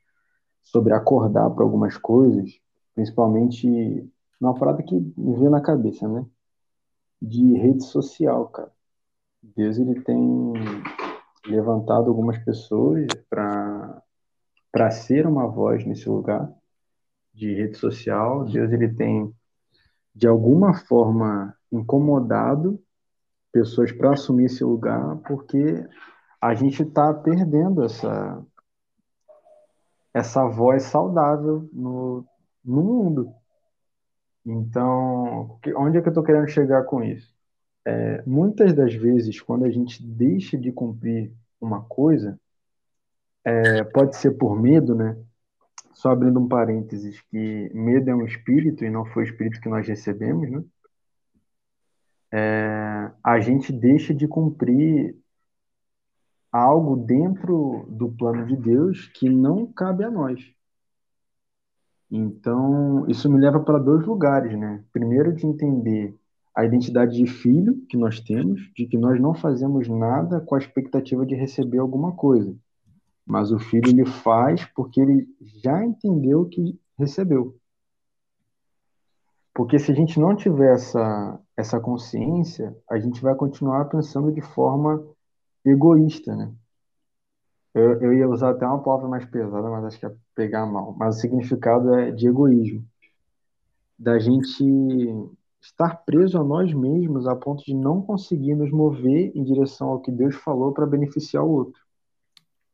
[0.63, 2.59] sobre acordar para algumas coisas,
[2.95, 4.09] principalmente
[4.41, 6.25] numa parada que me veio na cabeça, né?
[7.21, 8.71] De rede social, cara.
[9.41, 10.53] Deus ele tem
[11.45, 14.01] levantado algumas pessoas para
[14.71, 16.51] para ser uma voz nesse lugar
[17.33, 18.43] de rede social.
[18.43, 19.33] Deus ele tem
[20.13, 22.81] de alguma forma incomodado
[23.53, 25.87] pessoas para assumir esse lugar, porque
[26.41, 28.43] a gente está perdendo essa
[30.13, 32.25] essa voz saudável no,
[32.63, 33.33] no mundo.
[34.45, 37.35] Então, onde é que eu estou querendo chegar com isso?
[37.83, 42.39] É, muitas das vezes, quando a gente deixa de cumprir uma coisa,
[43.43, 45.17] é, pode ser por medo, né?
[45.93, 49.69] Só abrindo um parênteses, que medo é um espírito e não foi o espírito que
[49.69, 50.63] nós recebemos, né?
[52.31, 55.15] É, a gente deixa de cumprir
[56.55, 60.39] algo dentro do plano de Deus que não cabe a nós.
[62.09, 64.81] Então, isso me leva para dois lugares, né?
[64.93, 66.15] Primeiro, de entender
[66.55, 70.57] a identidade de filho que nós temos, de que nós não fazemos nada com a
[70.57, 72.55] expectativa de receber alguma coisa.
[73.25, 75.27] Mas o filho ele faz porque ele
[75.61, 77.57] já entendeu que recebeu.
[79.53, 84.41] Porque se a gente não tiver essa, essa consciência, a gente vai continuar pensando de
[84.41, 85.05] forma
[85.65, 86.53] egoísta, né?
[87.73, 90.95] Eu, eu ia usar até uma palavra mais pesada, mas acho que é pegar mal.
[90.97, 92.85] Mas o significado é de egoísmo.
[93.97, 94.63] Da gente
[95.61, 99.99] estar preso a nós mesmos a ponto de não conseguir nos mover em direção ao
[99.99, 101.81] que Deus falou para beneficiar o outro.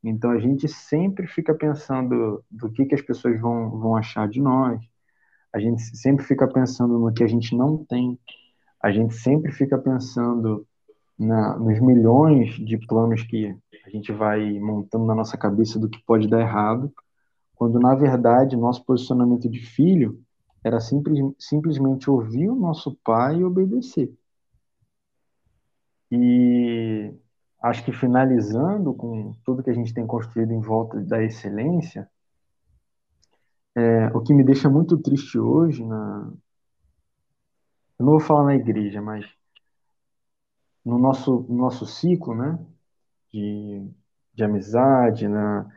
[0.03, 4.41] Então a gente sempre fica pensando do que, que as pessoas vão, vão achar de
[4.41, 4.81] nós,
[5.53, 8.17] a gente sempre fica pensando no que a gente não tem,
[8.81, 10.65] a gente sempre fica pensando
[11.21, 13.55] na, nos milhões de planos que
[13.85, 16.91] a gente vai montando na nossa cabeça do que pode dar errado,
[17.53, 20.19] quando na verdade nosso posicionamento de filho
[20.63, 24.11] era simples, simplesmente ouvir o nosso pai e obedecer.
[26.11, 27.13] E
[27.61, 32.09] acho que finalizando com tudo que a gente tem construído em volta da excelência,
[33.75, 36.31] é, o que me deixa muito triste hoje, na...
[37.99, 39.25] eu não vou falar na igreja, mas
[40.85, 42.59] no nosso, no nosso ciclo, né,
[43.31, 43.89] de,
[44.33, 45.67] de amizade, na,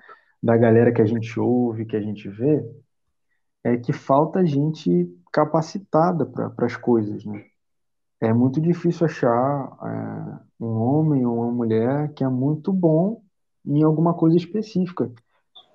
[0.43, 2.65] da galera que a gente ouve, que a gente vê,
[3.65, 7.45] é que falta gente capacitada para as coisas, né?
[8.21, 13.23] É muito difícil achar é, um homem ou uma mulher que é muito bom
[13.67, 15.13] em alguma coisa específica,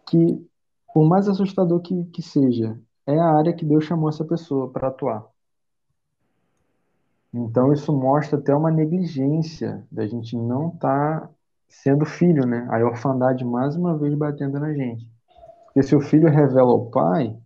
[0.07, 0.49] que
[0.93, 4.87] por mais assustador que, que seja, é a área que Deus chamou essa pessoa para
[4.89, 5.28] atuar.
[7.33, 11.29] Então isso mostra até uma negligência da gente não estar tá
[11.67, 12.67] sendo filho, né?
[12.69, 15.07] A orfandade mais uma vez batendo na gente.
[15.65, 17.37] Porque se o filho revela ao pai,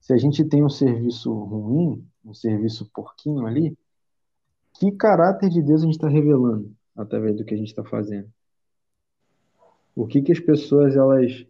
[0.00, 3.76] se a gente tem um serviço ruim, um serviço porquinho ali,
[4.74, 8.28] que caráter de Deus a gente está revelando através do que a gente está fazendo?
[9.94, 11.46] O que que as pessoas elas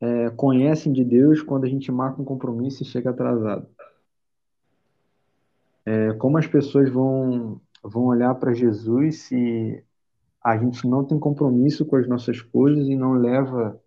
[0.00, 3.68] é, conhecem de Deus quando a gente marca um compromisso e chega atrasado?
[5.88, 9.82] É, como as pessoas vão, vão olhar para Jesus se
[10.44, 13.80] a gente não tem compromisso com as nossas coisas e não leva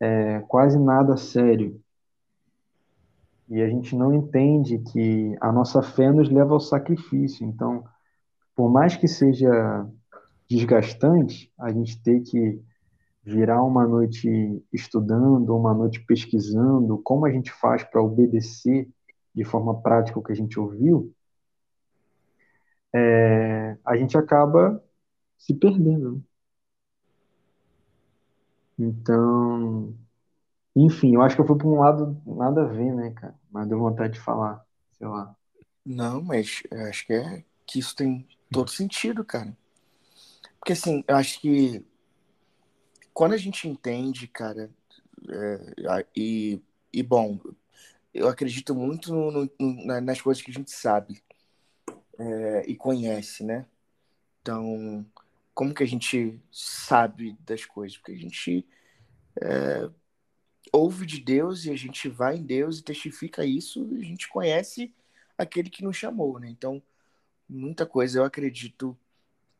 [0.00, 1.80] é, quase nada a sério?
[3.48, 7.46] E a gente não entende que a nossa fé nos leva ao sacrifício.
[7.46, 7.84] Então,
[8.56, 9.88] por mais que seja
[10.48, 12.60] desgastante, a gente ter que
[13.22, 14.28] virar uma noite
[14.72, 18.88] estudando, uma noite pesquisando, como a gente faz para obedecer
[19.32, 21.14] de forma prática o que a gente ouviu,
[22.94, 24.82] é, a gente acaba
[25.38, 26.16] se perdendo.
[26.16, 26.22] Né?
[28.78, 29.94] Então,
[30.74, 33.34] enfim, eu acho que eu fui para um lado nada a ver, né, cara?
[33.50, 35.36] Mas deu vontade de falar, sei lá.
[35.84, 39.56] Não, mas acho que é que isso tem todo sentido, cara.
[40.58, 41.84] Porque assim, eu acho que
[43.12, 44.70] quando a gente entende, cara,
[45.28, 46.60] é, e,
[46.92, 47.38] e bom,
[48.14, 51.22] eu acredito muito no, no, nas coisas que a gente sabe
[52.20, 53.66] é, e conhece, né?
[54.42, 55.06] Então,
[55.54, 57.96] como que a gente sabe das coisas?
[57.96, 58.66] Porque a gente
[59.40, 59.90] é,
[60.72, 64.28] ouve de Deus e a gente vai em Deus e testifica isso e a gente
[64.28, 64.94] conhece
[65.38, 66.48] aquele que nos chamou, né?
[66.50, 66.82] Então,
[67.48, 68.96] muita coisa eu acredito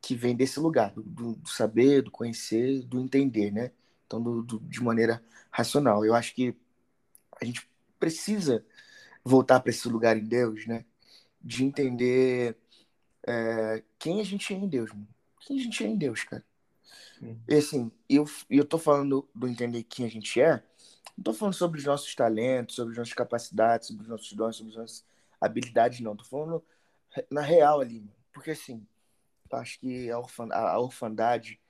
[0.02, 1.02] que vem desse lugar, do,
[1.36, 3.72] do saber, do conhecer, do entender, né?
[4.06, 6.04] Então, do, do, de maneira racional.
[6.04, 6.54] Eu acho que
[7.40, 7.68] a gente
[7.98, 8.64] precisa
[9.24, 10.84] voltar para esse lugar em Deus, né?
[11.40, 12.56] De entender
[13.26, 15.08] é, quem a gente é em Deus, mano.
[15.40, 16.44] Quem a gente é em Deus, cara.
[17.48, 20.62] E assim, eu, eu tô falando do entender quem a gente é,
[21.20, 24.56] não tô falando sobre os nossos talentos, sobre as nossas capacidades, sobre os nossos dons,
[24.56, 25.04] sobre as nossas
[25.38, 26.16] habilidades, não.
[26.16, 26.64] Tô falando
[27.30, 28.16] na real ali, mano.
[28.32, 28.86] Porque assim,
[29.52, 31.60] acho que a, orfan, a, orfandade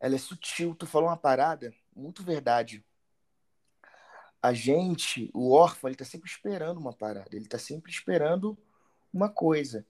[0.00, 0.74] ela é sutil.
[0.74, 2.84] Tu falou uma parada muito verdade.
[4.42, 7.28] A gente, o órfão, ele tá sempre esperando uma parada.
[7.36, 8.58] Ele tá sempre esperando
[9.12, 9.86] uma coisa.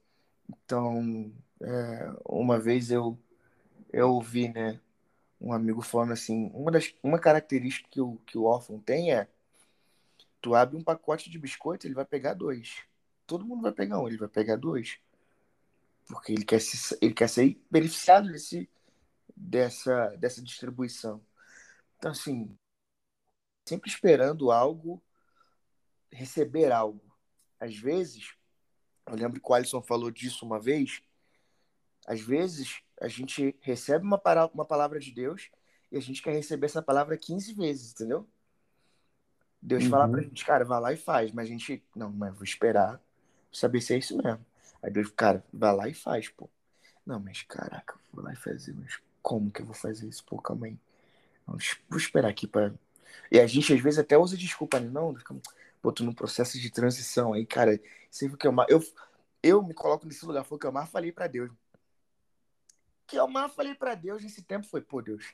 [0.49, 3.19] Então, é, uma vez eu
[3.93, 4.81] eu ouvi, né,
[5.41, 9.29] um amigo falando assim, uma das uma característica que o que o órfão tem é
[10.41, 12.83] tu abre um pacote de biscoito, ele vai pegar dois.
[13.27, 14.99] Todo mundo vai pegar um, ele vai pegar dois
[16.07, 18.69] porque ele quer, se, ele quer ser beneficiado desse,
[19.35, 21.25] dessa, dessa distribuição.
[21.97, 22.57] Então, assim,
[23.67, 25.03] sempre esperando algo,
[26.11, 27.03] receber algo.
[27.59, 28.35] Às vezes,
[29.07, 31.03] eu lembro que o Alisson falou disso uma vez,
[32.07, 34.21] às vezes a gente recebe uma,
[34.53, 35.51] uma palavra de Deus
[35.91, 38.29] e a gente quer receber essa palavra 15 vezes, entendeu?
[39.61, 39.91] Deus uhum.
[39.91, 43.01] fala pra gente, cara, vai lá e faz, mas a gente, não, mas vou esperar
[43.53, 44.45] saber se é isso mesmo.
[44.83, 46.49] Aí Deus, cara, vai lá e faz, pô.
[47.07, 50.25] Não, mas caraca, vou lá e fazer, mas como que eu vou fazer isso?
[50.25, 50.79] Pô, calma aí.
[51.47, 52.75] Vou esperar aqui para.
[53.31, 54.89] E a gente às vezes até usa desculpa, né?
[54.89, 55.15] Não,
[55.83, 57.79] pô, tô num processo de transição aí, cara.
[58.23, 58.71] O que eu mais.
[58.71, 58.83] Eu,
[59.43, 61.51] eu me coloco nesse lugar, foi o que eu mais falei para Deus.
[61.51, 61.57] O
[63.09, 65.25] que eu mais falei para Deus nesse tempo foi, pô, Deus,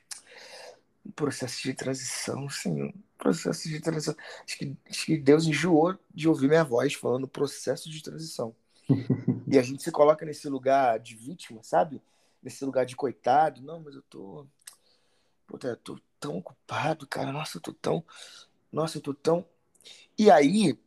[1.05, 2.93] um processo de transição, Senhor.
[3.17, 4.15] Processo de transição.
[4.43, 8.55] Acho que, acho que Deus enjoou de ouvir minha voz falando processo de transição
[9.47, 12.01] e a gente se coloca nesse lugar de vítima, sabe?
[12.41, 13.61] Nesse lugar de coitado.
[13.61, 14.47] Não, mas eu tô.
[15.45, 17.31] Puta, eu tô tão ocupado, cara.
[17.31, 18.03] Nossa, eu tô tão.
[18.71, 19.45] Nossa, eu tô tão.
[20.17, 20.77] E aí,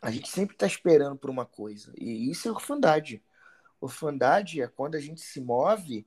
[0.00, 1.92] a gente sempre tá esperando por uma coisa.
[1.96, 3.22] E isso é orfandade.
[3.80, 6.06] Orfandade é quando a gente se move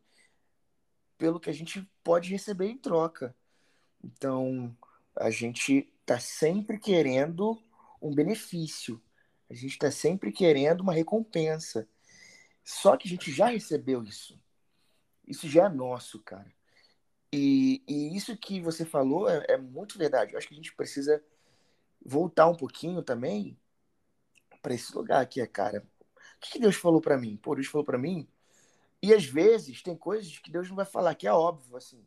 [1.18, 3.36] pelo que a gente pode receber em troca.
[4.04, 4.76] Então,
[5.16, 7.62] a gente tá sempre querendo
[8.02, 9.02] um benefício.
[9.50, 11.88] A gente está sempre querendo uma recompensa.
[12.64, 14.40] Só que a gente já recebeu isso.
[15.28, 16.54] Isso já é nosso, cara.
[17.32, 20.34] E, e isso que você falou é, é, muito verdade.
[20.34, 21.24] Eu acho que a gente precisa
[22.06, 23.60] voltar um pouquinho também
[24.62, 25.86] para esse lugar aqui, é, cara.
[26.38, 27.36] O que, que Deus falou para mim?
[27.38, 28.28] Pô, Deus falou para mim.
[29.02, 32.06] E às vezes tem coisas que Deus não vai falar, que é óbvio, assim.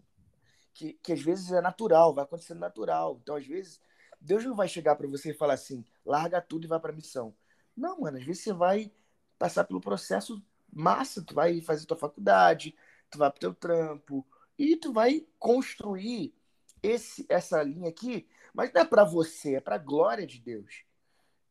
[0.72, 3.18] Que, que às vezes é natural, vai acontecendo natural.
[3.22, 3.80] Então, às vezes,
[4.20, 7.34] Deus não vai chegar para você e falar assim, larga tudo e vai para missão.
[7.76, 8.92] Não, mano, às vezes você vai
[9.38, 10.42] passar pelo processo
[10.72, 12.74] massa, tu vai fazer tua faculdade,
[13.10, 14.26] tu vai pro teu trampo
[14.58, 16.34] e tu vai construir
[16.82, 18.28] esse essa linha aqui,
[18.58, 20.82] Mas não é para você, é para a glória de Deus.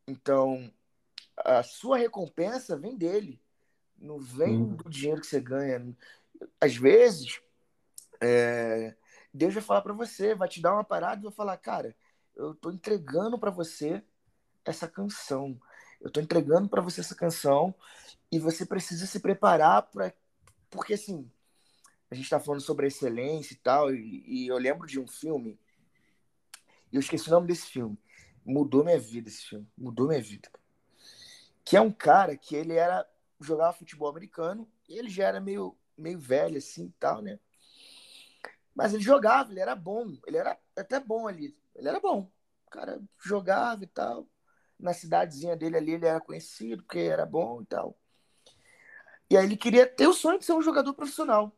[0.05, 0.69] Então,
[1.37, 3.41] a sua recompensa vem dele,
[3.97, 4.75] não vem hum.
[4.75, 5.95] do dinheiro que você ganha.
[6.59, 7.39] Às vezes,
[8.19, 8.93] é,
[9.33, 11.95] Deus vai falar para você, vai te dar uma parada e vai falar, cara,
[12.35, 14.03] eu tô entregando para você
[14.65, 15.57] essa canção.
[16.01, 17.73] Eu tô entregando para você essa canção
[18.29, 20.13] e você precisa se preparar para
[20.69, 21.31] porque assim,
[22.11, 25.57] a gente está falando sobre excelência e tal, e, e, eu lembro de um filme,
[26.97, 27.97] eu esqueci o nome desse filme.
[28.45, 30.49] Mudou minha vida esse filme, mudou minha vida.
[31.63, 33.07] Que é um cara que ele era
[33.39, 37.39] jogava futebol americano, ele já era meio meio velho assim e tal, né?
[38.73, 42.31] Mas ele jogava, ele era bom, ele era até bom ali, ele era bom.
[42.67, 44.27] O cara jogava e tal.
[44.79, 47.97] Na cidadezinha dele ali ele era conhecido porque era bom e tal.
[49.29, 51.51] E aí ele queria ter o sonho de ser um jogador profissional.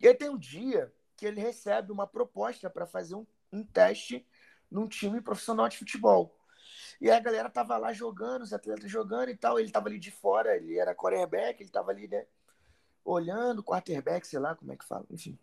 [0.00, 4.26] E aí tem um dia que ele recebe uma proposta para fazer um, um, teste
[4.70, 6.34] num time profissional de futebol.
[7.00, 9.58] E aí a galera tava lá jogando, os atletas jogando e tal.
[9.58, 12.26] Ele tava ali de fora, ele era quarterback, ele tava ali, né?
[13.04, 15.38] Olhando, quarterback, sei lá como é que fala, enfim.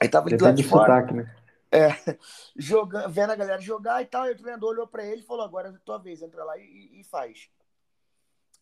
[0.00, 0.94] Ele tava ali lá de fora.
[0.94, 1.36] Sotaque, né?
[1.70, 1.88] É,
[2.56, 4.26] jogando, vendo a galera jogar e tal.
[4.26, 7.00] E o treinador olhou para ele e falou: Agora é tua vez, entra lá e,
[7.00, 7.50] e faz.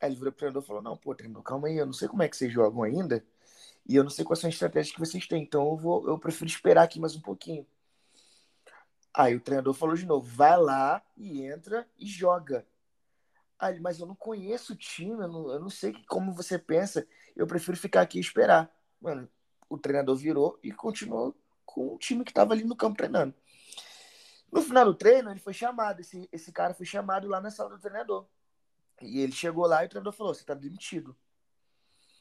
[0.00, 2.08] Aí ele virou pro treinador e falou: Não, pô, treinador, calma aí, eu não sei
[2.08, 3.24] como é que vocês jogam ainda.
[3.86, 5.42] E eu não sei quais são as estratégias que vocês têm.
[5.42, 7.66] Então eu, vou, eu prefiro esperar aqui mais um pouquinho.
[9.14, 12.66] Aí o treinador falou de novo: vai lá e entra e joga.
[13.58, 17.06] Aí, mas eu não conheço o time, eu não, eu não sei como você pensa.
[17.34, 18.72] Eu prefiro ficar aqui e esperar.
[19.00, 19.28] Mano,
[19.68, 21.36] o treinador virou e continuou
[21.66, 23.34] com o time que estava ali no campo treinando.
[24.50, 26.00] No final do treino, ele foi chamado.
[26.00, 28.26] Esse, esse cara foi chamado lá na sala do treinador.
[29.02, 31.16] E ele chegou lá e o treinador falou: Você tá demitido.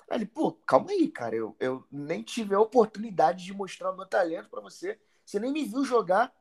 [0.10, 1.36] Aí ele, pô, calma aí, cara.
[1.36, 5.00] Eu, eu nem tive a oportunidade de mostrar o meu talento para você.
[5.26, 6.34] Você nem me viu jogar.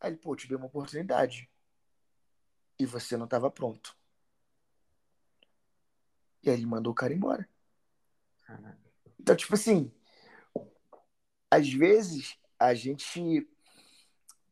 [0.00, 1.50] Aí ele, pô, te dei uma oportunidade.
[2.78, 3.96] E você não estava pronto.
[6.42, 7.48] E aí ele mandou o cara embora.
[9.18, 9.90] Então, tipo assim,
[11.50, 13.48] às vezes a gente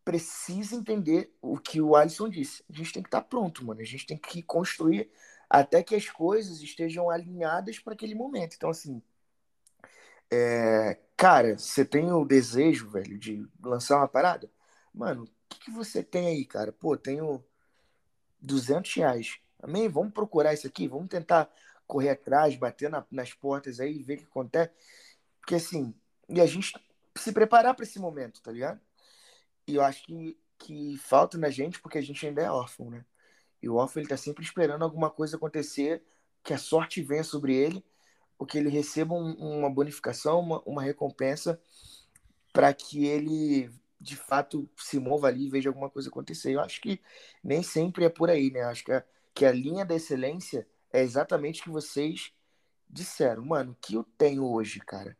[0.04, 2.64] precisa entender o que o Alisson disse.
[2.70, 3.80] A gente tem que estar tá pronto, mano.
[3.80, 5.10] A gente tem que construir
[5.48, 8.54] até que as coisas estejam alinhadas para aquele momento.
[8.56, 9.02] Então, assim,
[10.30, 10.98] é...
[11.16, 14.50] cara, você tem o desejo, velho, de lançar uma parada?
[14.94, 16.72] Mano, o que, que você tem aí, cara?
[16.72, 17.42] Pô, tenho
[18.40, 19.38] 200 reais.
[19.62, 19.88] Amém?
[19.88, 20.88] Vamos procurar isso aqui?
[20.88, 21.50] Vamos tentar
[21.86, 24.72] correr atrás, bater na, nas portas aí ver o que acontece.
[25.40, 25.94] Porque, assim,
[26.28, 26.72] e a gente
[27.16, 28.80] se preparar para esse momento, tá ligado?
[29.66, 33.04] E eu acho que, que falta na gente porque a gente ainda é órfão, né?
[33.62, 36.02] E o órfão ele tá sempre esperando alguma coisa acontecer,
[36.42, 37.84] que a sorte venha sobre ele,
[38.38, 41.60] ou que ele receba um, uma bonificação, uma, uma recompensa,
[42.52, 43.70] para que ele
[44.02, 46.52] de fato se mova ali e veja alguma coisa acontecer.
[46.52, 47.00] Eu acho que
[47.42, 48.62] nem sempre é por aí, né?
[48.62, 52.32] Acho que a, que a linha da excelência é exatamente o que vocês
[52.90, 53.44] disseram.
[53.44, 55.16] Mano, o que eu tenho hoje, cara?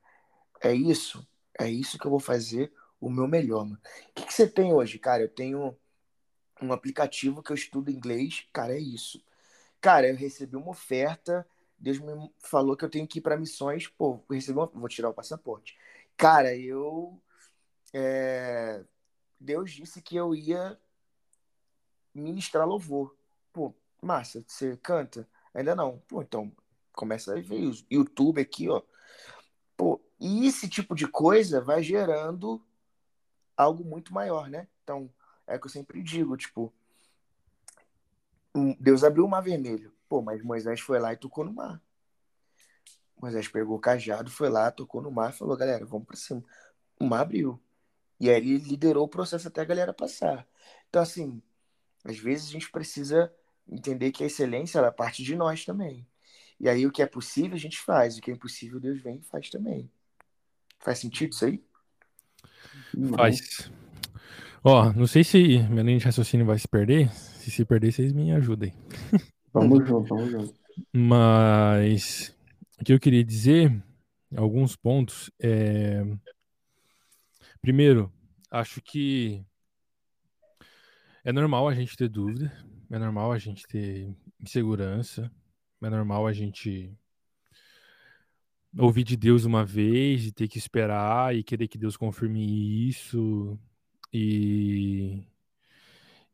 [0.61, 1.27] É isso?
[1.59, 3.81] É isso que eu vou fazer o meu melhor, mano.
[4.11, 5.23] O que, que você tem hoje, cara?
[5.23, 5.77] Eu tenho
[6.61, 9.25] um aplicativo que eu estudo inglês, cara, é isso.
[9.81, 11.47] Cara, eu recebi uma oferta,
[11.79, 14.67] Deus me falou que eu tenho que ir para missões, pô, recebi uma...
[14.67, 15.77] vou tirar o passaporte.
[16.17, 17.21] Cara, eu
[17.93, 18.85] é...
[19.39, 20.79] Deus disse que eu ia
[22.15, 23.17] ministrar louvor.
[23.53, 25.29] Pô, massa, você canta?
[25.53, 25.99] Ainda não.
[26.09, 26.53] Pô, então
[26.93, 28.83] começa a ver o YouTube aqui, ó.
[29.77, 32.65] Pô, e esse tipo de coisa vai gerando
[33.57, 34.69] algo muito maior, né?
[34.83, 35.13] Então,
[35.47, 36.73] é o que eu sempre digo, tipo,
[38.79, 39.93] Deus abriu o mar vermelho.
[40.09, 41.81] Pô, mas Moisés foi lá e tocou no mar.
[43.21, 46.45] Moisés pegou o cajado, foi lá, tocou no mar e falou, galera, vamos para cima.
[47.01, 47.61] O mar abriu.
[48.23, 50.47] E aí ele liderou o processo até a galera passar.
[50.89, 51.43] Então, assim,
[52.05, 53.33] às vezes a gente precisa
[53.69, 56.07] entender que a excelência ela é parte de nós também.
[56.61, 59.17] E aí o que é possível a gente faz, o que é impossível Deus vem
[59.17, 59.91] e faz também.
[60.79, 61.65] Faz sentido isso aí?
[63.17, 63.73] Faz.
[64.63, 67.11] Ó, não sei se minha linha de raciocínio vai se perder.
[67.11, 68.73] Se se perder, vocês me ajudem.
[69.53, 70.55] Vamos junto, vamos junto.
[70.93, 72.33] Mas
[72.81, 73.83] o que eu queria dizer,
[74.37, 76.05] alguns pontos, é...
[77.63, 78.13] Primeiro,
[78.51, 79.47] acho que
[81.25, 82.53] é normal a gente ter dúvida,
[82.91, 85.31] é normal a gente ter insegurança,
[85.81, 86.93] é normal a gente
[88.77, 93.57] ouvir de Deus uma vez e ter que esperar e querer que Deus confirme isso
[94.13, 95.23] e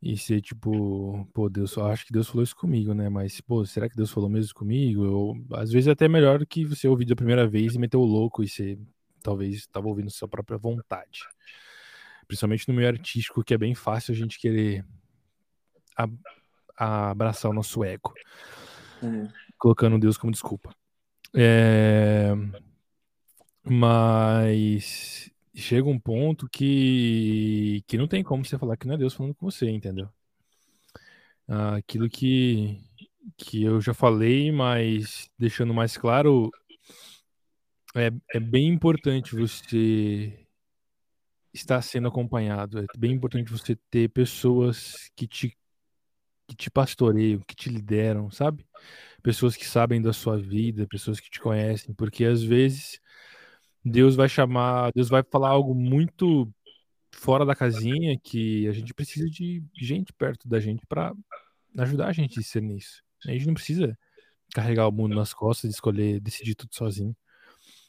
[0.01, 3.09] e ser tipo, pô, Deus, eu acho que Deus falou isso comigo, né?
[3.09, 5.05] Mas, pô, será que Deus falou mesmo comigo?
[5.05, 8.05] Eu, às vezes é até melhor que você ouvir da primeira vez e meter o
[8.05, 8.79] louco e você
[9.23, 11.21] talvez estava ouvindo sua própria vontade.
[12.27, 14.85] Principalmente no meio artístico, que é bem fácil a gente querer
[16.77, 18.13] abraçar o nosso ego.
[19.03, 19.29] Uhum.
[19.59, 20.75] Colocando Deus como desculpa.
[21.35, 22.33] É...
[23.65, 29.15] Mas chega um ponto que, que não tem como você falar que não é Deus
[29.15, 30.09] falando com você, entendeu?
[31.77, 32.79] Aquilo que,
[33.37, 36.51] que eu já falei, mas deixando mais claro,
[37.95, 40.47] é, é bem importante você
[41.53, 42.81] estar sendo acompanhado.
[42.81, 45.57] É bem importante você ter pessoas que te,
[46.47, 48.67] que te pastoreiam, que te lideram, sabe?
[49.23, 53.01] Pessoas que sabem da sua vida, pessoas que te conhecem, porque às vezes
[53.85, 56.53] Deus vai chamar, Deus vai falar algo muito
[57.13, 61.15] fora da casinha que a gente precisa de gente perto da gente para
[61.79, 63.03] ajudar a gente a ser nisso.
[63.27, 63.99] A gente não precisa
[64.55, 67.17] carregar o mundo nas costas escolher, decidir tudo sozinho.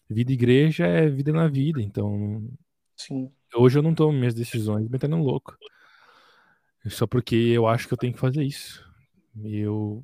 [0.09, 2.49] Vida igreja é vida na vida, então.
[2.95, 3.31] Sim.
[3.55, 5.55] Hoje eu não tomo minhas decisões metendo louco.
[6.87, 8.83] Só porque eu acho que eu tenho que fazer isso.
[9.43, 10.03] Eu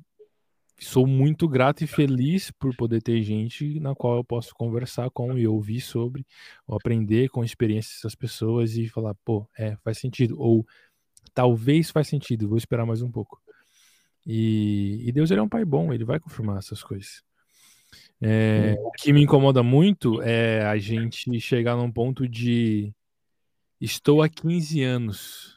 [0.78, 5.36] sou muito grato e feliz por poder ter gente na qual eu posso conversar com
[5.36, 6.26] e ouvir sobre,
[6.66, 10.38] ou aprender com a experiência dessas pessoas e falar, pô, é, faz sentido.
[10.38, 10.66] Ou
[11.34, 13.40] talvez faz sentido, vou esperar mais um pouco.
[14.26, 17.22] E, e Deus ele é um pai bom, ele vai confirmar essas coisas.
[18.20, 22.94] É, o que me incomoda muito é a gente chegar num ponto de
[23.80, 25.56] estou há 15 anos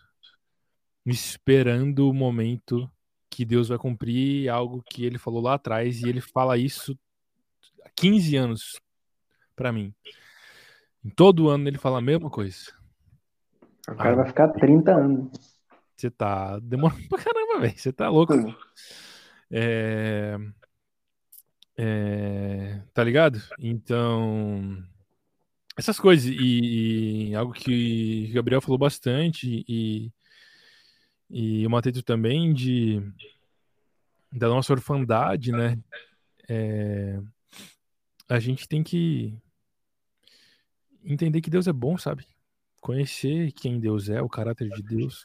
[1.06, 2.90] esperando o momento
[3.30, 6.98] que Deus vai cumprir algo que ele falou lá atrás e ele fala isso
[7.86, 8.82] há 15 anos
[9.56, 9.94] para mim.
[11.04, 12.74] Em todo ano ele fala a mesma coisa.
[13.88, 15.58] O cara vai ficar 30 anos.
[15.96, 17.78] Você tá demorando pra caramba, velho.
[17.78, 18.34] Você tá louco.
[19.50, 20.38] É...
[21.82, 23.42] É, tá ligado?
[23.58, 24.86] Então,
[25.78, 30.12] essas coisas, e, e, algo que o Gabriel falou bastante, e,
[31.30, 33.02] e o Mateto também, de,
[34.30, 35.82] da nossa orfandade, né?
[36.50, 37.18] É,
[38.28, 39.34] a gente tem que
[41.02, 42.28] entender que Deus é bom, sabe?
[42.82, 45.24] Conhecer quem Deus é, o caráter de Deus,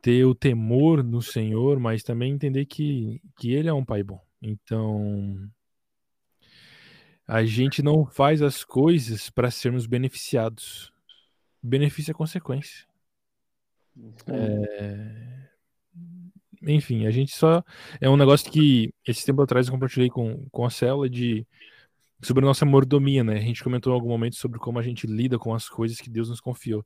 [0.00, 4.23] ter o temor no Senhor, mas também entender que, que Ele é um Pai bom.
[4.46, 5.50] Então,
[7.26, 10.92] a gente não faz as coisas para sermos beneficiados.
[11.62, 12.86] Benefício é consequência.
[14.26, 15.48] É...
[16.62, 17.64] Enfim, a gente só.
[18.00, 21.46] É um negócio que esse tempo atrás eu compartilhei com, com a célula de
[22.22, 23.36] sobre a nossa mordomia, né?
[23.36, 26.10] A gente comentou em algum momento sobre como a gente lida com as coisas que
[26.10, 26.84] Deus nos confiou.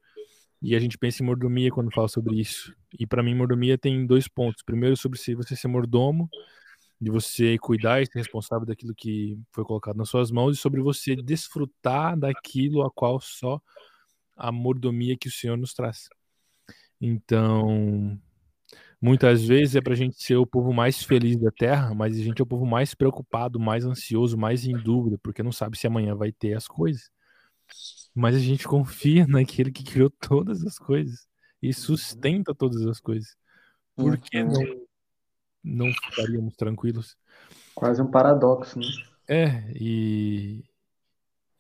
[0.60, 2.74] E a gente pensa em mordomia quando fala sobre isso.
[2.98, 4.62] E para mim, mordomia tem dois pontos.
[4.64, 6.28] Primeiro, sobre se você ser mordomo,
[7.00, 10.80] de você cuidar e ser responsável daquilo que foi colocado nas suas mãos e sobre
[10.80, 13.60] você desfrutar daquilo a qual só
[14.36, 16.08] a mordomia que o Senhor nos traz.
[17.00, 18.18] Então,
[19.00, 22.22] muitas vezes é para a gente ser o povo mais feliz da terra, mas a
[22.22, 25.86] gente é o povo mais preocupado, mais ansioso, mais em dúvida, porque não sabe se
[25.86, 27.10] amanhã vai ter as coisas.
[28.12, 31.28] Mas a gente confia naquele que criou todas as coisas
[31.62, 33.36] e sustenta todas as coisas.
[33.94, 34.52] Por que uhum.
[34.52, 34.87] não
[35.68, 37.16] não ficaríamos tranquilos.
[37.74, 38.86] Quase um paradoxo, né?
[39.28, 40.64] É, e,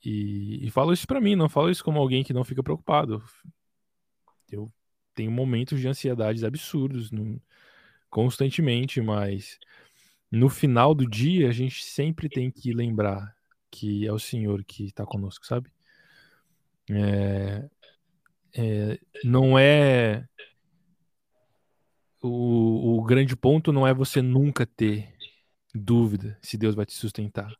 [0.04, 3.22] e, e falo isso para mim, não falo isso como alguém que não fica preocupado.
[4.50, 4.72] Eu
[5.14, 7.40] tenho momentos de ansiedade absurdos no,
[8.08, 9.58] constantemente, mas
[10.30, 13.36] no final do dia a gente sempre tem que lembrar
[13.70, 15.70] que é o Senhor que está conosco, sabe?
[16.90, 17.68] É,
[18.54, 20.26] é, não é
[22.22, 25.14] o, o grande ponto não é você nunca ter
[25.74, 27.52] dúvida se Deus vai te sustentar.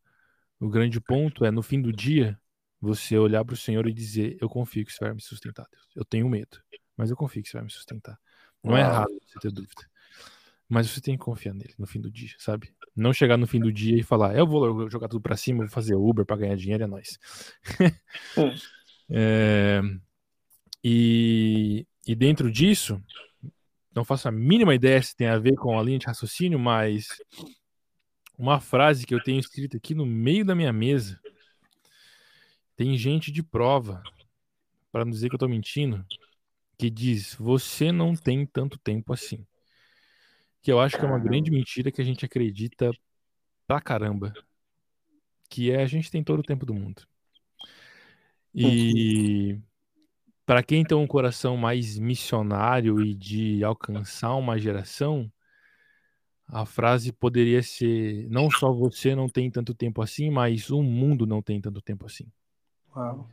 [0.61, 2.39] O grande ponto é, no fim do dia,
[2.81, 5.87] você olhar para o Senhor e dizer: Eu confio que você vai me sustentar, Deus.
[5.95, 6.59] Eu tenho medo,
[6.97, 8.19] mas eu confio que você vai me sustentar.
[8.63, 9.89] Não é errado você ter dúvida.
[10.69, 12.75] Mas você tem que confiar nele no fim do dia, sabe?
[12.95, 15.69] Não chegar no fim do dia e falar: Eu vou jogar tudo para cima, vou
[15.69, 17.19] fazer Uber para ganhar dinheiro, é nóis.
[19.11, 19.81] é,
[20.83, 23.03] e, e dentro disso,
[23.99, 27.21] não faço a mínima ideia se tem a ver com a linha de raciocínio, mas
[28.39, 31.21] uma frase que eu tenho escrito aqui no meio da minha mesa.
[32.77, 34.01] Tem gente de prova,
[34.93, 36.07] para não dizer que eu estou mentindo,
[36.79, 39.45] que diz: Você não tem tanto tempo assim.
[40.63, 42.93] Que eu acho que é uma grande mentira que a gente acredita
[43.67, 44.33] pra caramba.
[45.51, 47.03] Que é a gente tem todo o tempo do mundo.
[48.55, 49.59] E
[50.49, 55.31] para quem tem um coração mais missionário e de alcançar uma geração,
[56.47, 61.27] a frase poderia ser: não só você não tem tanto tempo assim, mas o mundo
[61.27, 62.33] não tem tanto tempo assim.
[62.97, 63.29] Uau.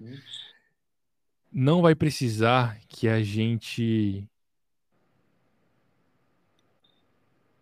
[1.50, 4.28] não vai precisar que a gente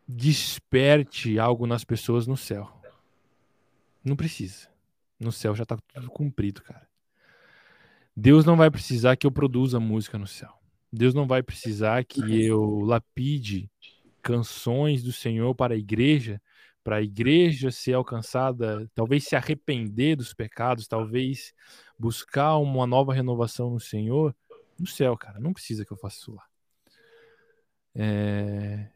[0.07, 2.75] desperte algo nas pessoas no céu.
[4.03, 4.67] Não precisa.
[5.19, 6.91] No céu já tá tudo cumprido, cara.
[8.15, 10.53] Deus não vai precisar que eu produza música no céu.
[10.91, 13.69] Deus não vai precisar que eu lapide
[14.21, 16.39] canções do Senhor para a igreja,
[16.83, 21.53] para a igreja ser alcançada, talvez se arrepender dos pecados, talvez
[21.97, 24.35] buscar uma nova renovação no Senhor,
[24.79, 25.39] no céu, cara.
[25.39, 26.43] Não precisa que eu faça isso lá.
[27.95, 28.89] É...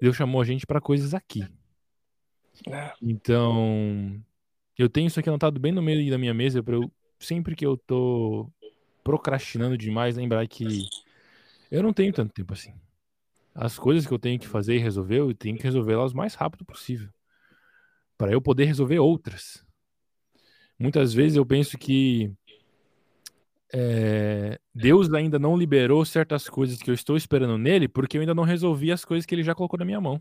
[0.00, 1.44] Deus chamou a gente para coisas aqui.
[2.68, 2.92] É.
[3.02, 4.22] Então,
[4.78, 7.66] eu tenho isso aqui anotado bem no meio da minha mesa para eu sempre que
[7.66, 8.50] eu tô
[9.02, 10.88] procrastinando demais lembrar que
[11.70, 12.74] eu não tenho tanto tempo assim.
[13.54, 16.16] As coisas que eu tenho que fazer e resolver, eu tenho que resolver elas o
[16.16, 17.08] mais rápido possível.
[18.16, 19.64] Para eu poder resolver outras.
[20.78, 22.32] Muitas vezes eu penso que
[23.72, 28.34] é, Deus ainda não liberou certas coisas que eu estou esperando nele porque eu ainda
[28.34, 30.20] não resolvi as coisas que ele já colocou na minha mão.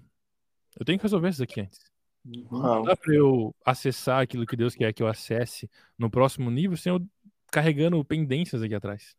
[0.78, 1.80] Eu tenho que resolver isso aqui antes.
[2.26, 6.78] Não dá para eu acessar aquilo que Deus quer que eu acesse no próximo nível
[6.78, 7.02] sem eu
[7.52, 9.16] carregando pendências aqui atrás.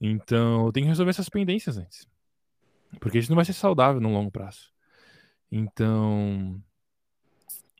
[0.00, 2.08] Então, eu tenho que resolver essas pendências antes.
[2.98, 4.72] Porque isso não vai ser saudável no longo prazo.
[5.50, 6.62] Então,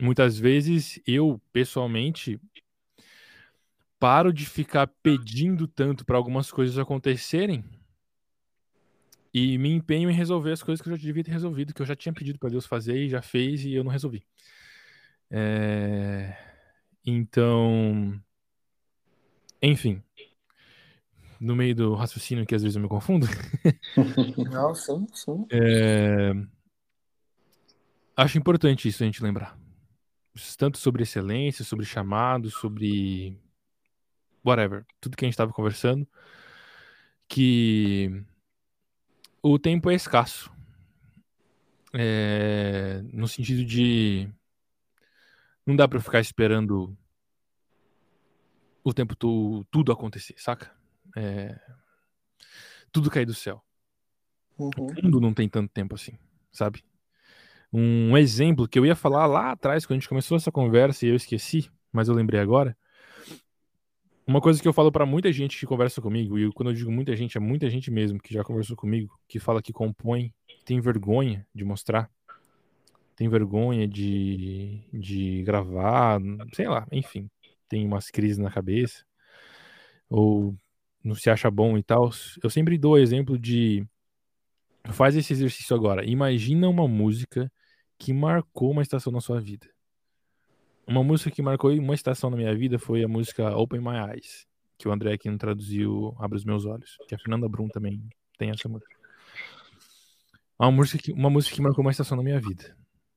[0.01, 2.41] muitas vezes eu, pessoalmente,
[3.99, 7.65] paro de ficar pedindo tanto para algumas coisas acontecerem
[9.33, 11.87] e me empenho em resolver as coisas que eu já devia ter resolvido, que eu
[11.87, 14.25] já tinha pedido para Deus fazer e já fez e eu não resolvi.
[15.31, 16.37] É...
[17.07, 18.21] Então,
[19.63, 20.03] enfim,
[21.41, 23.27] no meio do raciocínio que às vezes eu me confundo.
[24.51, 25.47] Não, sim, sim.
[25.51, 26.33] É...
[28.17, 29.59] Acho importante isso a gente lembrar.
[30.59, 33.37] Tanto sobre excelência, sobre chamado, sobre
[34.45, 36.07] whatever, tudo que a gente estava conversando,
[37.27, 38.23] que
[39.43, 40.53] o tempo é escasso.
[41.93, 44.29] É, no sentido de
[45.67, 46.97] não dá para ficar esperando
[48.83, 50.71] o tempo tu, tudo acontecer, saca?
[51.17, 51.59] É,
[52.93, 53.63] tudo cair do céu.
[54.59, 54.71] Uhum.
[54.79, 56.13] O mundo não tem tanto tempo assim,
[56.53, 56.85] sabe?
[57.73, 61.09] Um exemplo que eu ia falar lá atrás, quando a gente começou essa conversa e
[61.09, 62.77] eu esqueci, mas eu lembrei agora.
[64.27, 66.91] Uma coisa que eu falo para muita gente que conversa comigo, e quando eu digo
[66.91, 70.33] muita gente, é muita gente mesmo que já conversou comigo, que fala que compõe,
[70.65, 72.11] tem vergonha de mostrar,
[73.17, 76.21] tem vergonha de, de gravar,
[76.53, 77.29] sei lá, enfim,
[77.71, 79.05] tem umas crises na cabeça,
[80.11, 80.55] ou
[81.03, 82.11] não se acha bom e tal.
[82.43, 83.87] Eu sempre dou o exemplo de.
[84.93, 86.05] Faz esse exercício agora.
[86.05, 87.51] Imagina uma música
[87.97, 89.67] que marcou uma estação na sua vida.
[90.87, 94.47] Uma música que marcou uma estação na minha vida foi a música Open My Eyes,
[94.77, 98.03] que o André aqui traduziu Abre os Meus Olhos, que a Fernanda Brum também
[98.37, 98.97] tem essa música.
[100.59, 102.77] Uma música que, uma música que marcou uma estação na minha vida.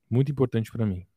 [0.09, 1.07] Muito importante para mim.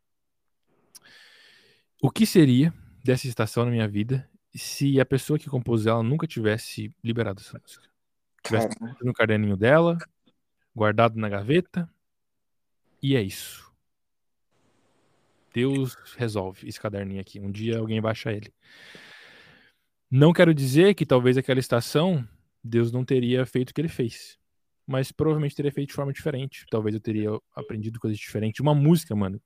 [2.01, 2.73] O que seria
[3.07, 7.59] dessa estação na minha vida se a pessoa que compôs ela nunca tivesse liberado essa
[7.59, 7.89] música?
[8.43, 8.69] Tivesse
[9.03, 9.97] no caderninho dela,
[10.75, 11.89] guardado na gaveta,
[13.03, 13.71] e é isso.
[15.55, 17.39] Deus resolve esse caderninho aqui.
[17.39, 18.53] Um dia alguém baixa ele.
[20.11, 22.27] Não quero dizer que talvez aquela estação
[22.63, 24.39] Deus não teria feito o que ele fez.
[24.87, 26.65] Mas provavelmente teria feito de forma diferente.
[26.71, 28.61] Talvez eu teria aprendido coisas diferentes.
[28.61, 29.41] Uma música, mano,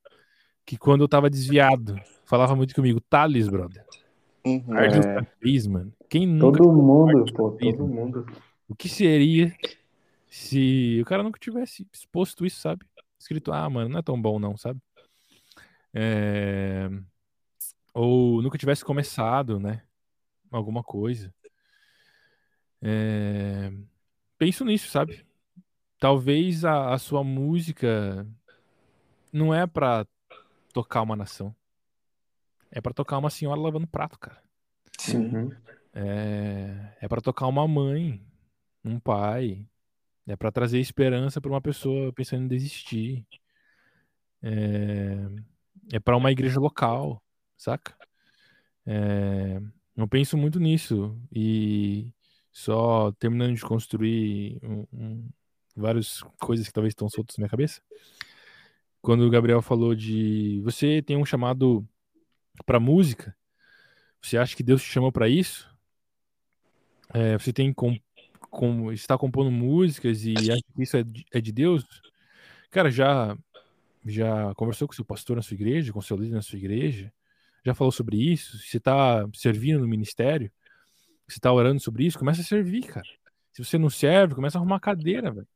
[0.65, 3.01] que quando eu tava desviado, falava muito comigo.
[3.01, 3.85] Thales, brother.
[4.45, 4.77] Uhum.
[4.77, 5.23] É.
[5.39, 5.93] Fez, mano.
[6.09, 8.25] Quem nunca todo mundo, pô, todo mundo.
[8.67, 9.55] O que seria
[10.27, 12.85] se o cara nunca tivesse exposto isso, sabe?
[13.19, 14.79] Escrito, ah, mano, não é tão bom não, sabe?
[15.93, 16.89] É...
[17.93, 19.83] Ou nunca tivesse começado, né?
[20.49, 21.33] Alguma coisa.
[22.81, 23.71] É...
[24.37, 25.23] Penso nisso, sabe?
[25.99, 28.25] Talvez a, a sua música
[29.31, 30.07] não é para
[30.71, 31.55] tocar uma nação.
[32.71, 34.41] É para tocar uma senhora lavando prato, cara.
[34.97, 35.27] Sim.
[35.27, 35.51] Uhum.
[35.93, 38.25] É, é para tocar uma mãe,
[38.83, 39.65] um pai.
[40.25, 43.25] É para trazer esperança para uma pessoa pensando em desistir.
[44.41, 45.17] É,
[45.93, 47.21] é para uma igreja local,
[47.57, 47.95] saca?
[48.85, 49.61] É,
[49.95, 52.13] eu penso muito nisso e
[52.51, 55.29] só terminando de construir um, um,
[55.75, 57.81] várias coisas que talvez estão soltas na minha cabeça.
[59.01, 61.87] Quando o Gabriel falou de você tem um chamado
[62.65, 63.35] para música,
[64.21, 65.69] você acha que Deus te chamou para isso?
[67.13, 67.97] É, você tem com,
[68.49, 71.85] com, está compondo músicas e acha que isso é de, é de Deus?
[72.69, 73.37] Cara, já
[74.05, 77.11] já conversou com seu pastor na sua igreja, com seu líder na sua igreja?
[77.63, 78.57] Já falou sobre isso?
[78.59, 80.51] Você está servindo no ministério?
[81.31, 83.07] você tá orando sobre isso, começa a servir, cara.
[83.53, 85.47] Se você não serve, começa a arrumar cadeira, velho.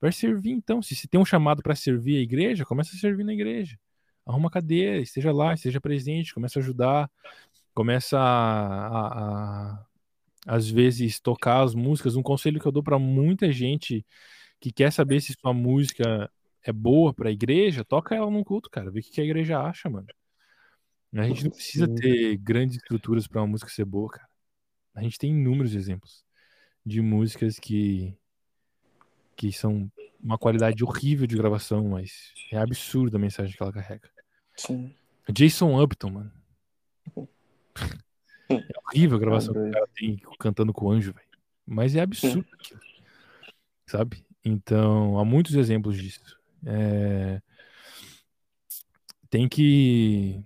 [0.00, 0.82] Vai servir então.
[0.82, 3.78] Se você tem um chamado para servir a igreja, começa a servir na igreja.
[4.26, 7.10] Arruma cadeira, esteja lá, esteja presente, começa a ajudar,
[7.72, 9.86] começa a, a, a
[10.46, 12.16] às vezes tocar as músicas.
[12.16, 14.06] Um conselho que eu dou para muita gente
[14.60, 16.30] que quer saber se sua música
[16.62, 18.90] é boa para a igreja, toca ela num culto, cara.
[18.90, 20.06] Vê o que a igreja acha, mano.
[21.14, 24.28] A gente não precisa ter grandes estruturas para uma música ser boa, cara.
[24.94, 26.24] A gente tem inúmeros exemplos
[26.84, 28.16] de músicas que
[29.36, 34.10] que são uma qualidade horrível de gravação, mas é absurda a mensagem que ela carrega.
[34.56, 34.94] Sim.
[35.30, 36.32] Jason Upton, mano.
[38.48, 41.26] É horrível a gravação que o cara tem cantando com o anjo, velho.
[41.66, 42.80] Mas é absurdo aquilo.
[43.86, 44.24] Sabe?
[44.44, 46.38] Então, há muitos exemplos disso.
[46.64, 47.42] É...
[49.28, 50.42] Tem que.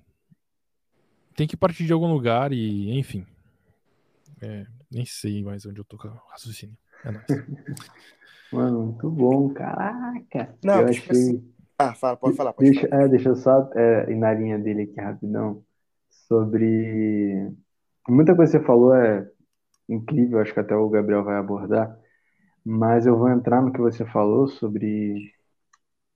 [1.37, 3.27] Tem que partir de algum lugar e, enfim.
[4.41, 6.77] É, Nem sei mais onde eu tô com o raciocínio.
[7.05, 7.27] É nóis.
[8.51, 10.57] Mano, muito bom, caraca.
[10.63, 11.13] Não, eu tipo achei.
[11.13, 12.91] assim, Ah, fala, pode falar, pode Deixa, falar.
[12.93, 15.65] é, deixa eu só é, ir na linha dele aqui rapidão.
[16.11, 17.51] Sobre.
[18.09, 19.29] Muita coisa que você falou é
[19.89, 21.97] incrível, acho que até o Gabriel vai abordar.
[22.65, 25.33] Mas eu vou entrar no que você falou sobre.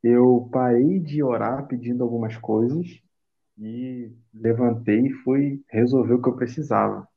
[0.02, 2.86] Eu parei de orar pedindo algumas coisas
[3.58, 7.08] e levantei e fui resolver o que eu precisava.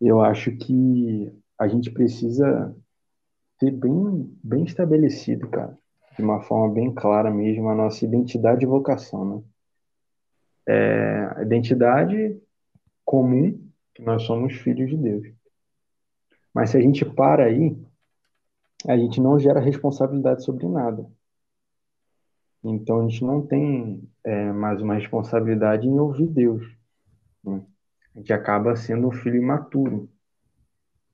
[0.00, 2.74] Eu acho que a gente precisa
[3.58, 5.76] ter bem, bem estabelecido, cara,
[6.16, 9.42] de uma forma bem clara mesmo, a nossa identidade e vocação, né?
[10.68, 12.40] É, a identidade
[13.04, 13.58] comum,
[13.94, 15.32] que nós somos filhos de Deus.
[16.52, 17.76] Mas se a gente para aí,
[18.86, 21.06] a gente não gera responsabilidade sobre nada.
[22.64, 26.66] Então a gente não tem é, mais uma responsabilidade em ouvir Deus.
[27.44, 27.64] né?
[28.14, 30.10] A gente acaba sendo um filho imaturo.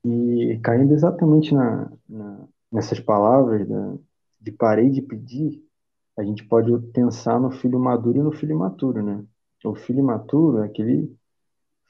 [0.04, 3.96] E caindo exatamente na, na- nessas palavras da-
[4.40, 5.62] de parei de pedir,
[6.18, 9.24] a gente pode pensar no filho maduro e no filho imaturo, né?
[9.64, 11.16] O filho imaturo é aquele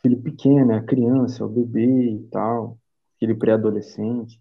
[0.03, 2.79] filho pequeno, é a criança, é o bebê e tal,
[3.17, 4.41] aquele pré-adolescente,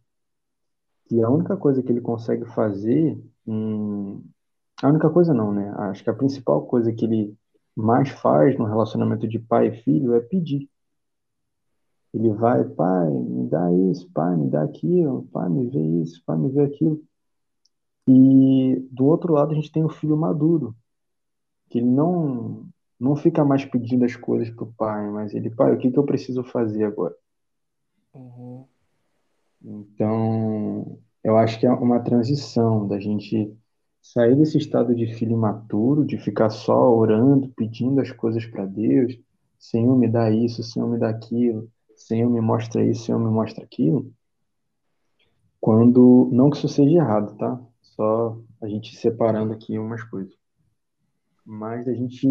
[1.08, 4.24] que a única coisa que ele consegue fazer, hum,
[4.84, 5.72] a única coisa não, né?
[5.78, 7.36] Acho que a principal coisa que ele
[7.78, 10.70] mais faz no relacionamento de pai e filho é pedir.
[12.14, 16.38] Ele vai, pai, me dá isso, pai, me dá aquilo, pai, me vê isso, pai,
[16.38, 17.02] me vê aquilo.
[18.08, 20.76] E do outro lado a gente tem o filho maduro,
[21.70, 22.66] que ele não
[23.00, 26.04] não fica mais pedindo as coisas pro pai, mas ele, pai, o que que eu
[26.04, 27.16] preciso fazer agora?
[28.14, 28.64] Uhum.
[29.64, 33.52] Então, eu acho que é uma transição da gente
[34.02, 39.18] sair desse estado de filho imaturo, de ficar só orando, pedindo as coisas para Deus,
[39.58, 41.70] Senhor, me dá isso, Senhor, me dá aquilo,
[42.02, 44.12] Senhor, me mostra isso, Senhor, me mostra aquilo.
[45.60, 47.62] Quando, não que isso seja errado, tá?
[47.82, 50.34] Só a gente separando aqui umas coisas.
[51.46, 52.28] Mas a gente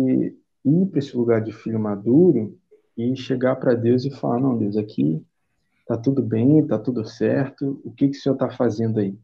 [0.65, 2.59] ir para esse lugar de filho maduro
[2.97, 5.25] e chegar para Deus e falar, não, Deus, aqui
[5.87, 9.19] tá tudo bem, tá tudo certo, o que que o Senhor tá fazendo aí?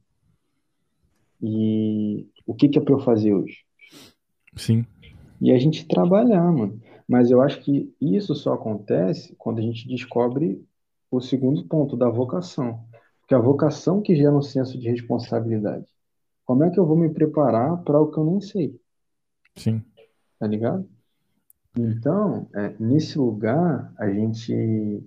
[1.40, 3.64] E o que que é para eu fazer hoje?
[4.57, 4.84] Sim.
[5.40, 6.80] E a gente trabalhar, mano.
[7.09, 10.64] Mas eu acho que isso só acontece quando a gente descobre
[11.11, 12.84] o segundo ponto da vocação.
[13.20, 15.86] Porque a vocação que gera um senso de responsabilidade.
[16.44, 18.80] Como é que eu vou me preparar para o que eu nem sei?
[19.57, 19.82] Sim.
[20.38, 20.88] tá ligado?
[21.76, 25.02] Então, é, nesse lugar, a gente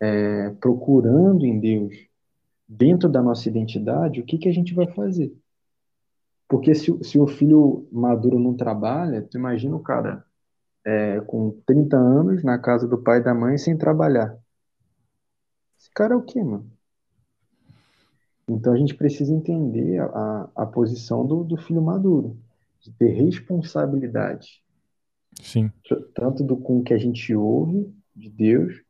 [0.00, 1.94] é, procurando em Deus,
[2.66, 5.32] dentro da nossa identidade, o que que a gente vai fazer?
[6.48, 10.24] Porque se, se o filho maduro não trabalha, tu imagina o cara
[10.84, 14.36] é, com 30 anos na casa do pai e da mãe sem trabalhar.
[15.78, 16.70] Esse cara é o quê, mano?
[18.48, 22.36] Então a gente precisa entender a, a, posição do, do filho maduro,
[22.80, 24.62] de ter responsabilidade
[25.40, 25.70] Sim.
[26.14, 28.82] tanto do com o que a gente ouve de Deus,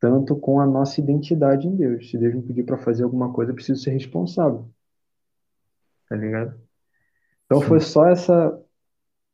[0.00, 2.10] tanto com a nossa identidade em Deus.
[2.10, 4.70] Se Deus me pedir para fazer alguma coisa, eu preciso ser responsável.
[6.08, 6.58] Tá ligado?
[7.44, 7.66] Então Sim.
[7.66, 8.64] foi só essa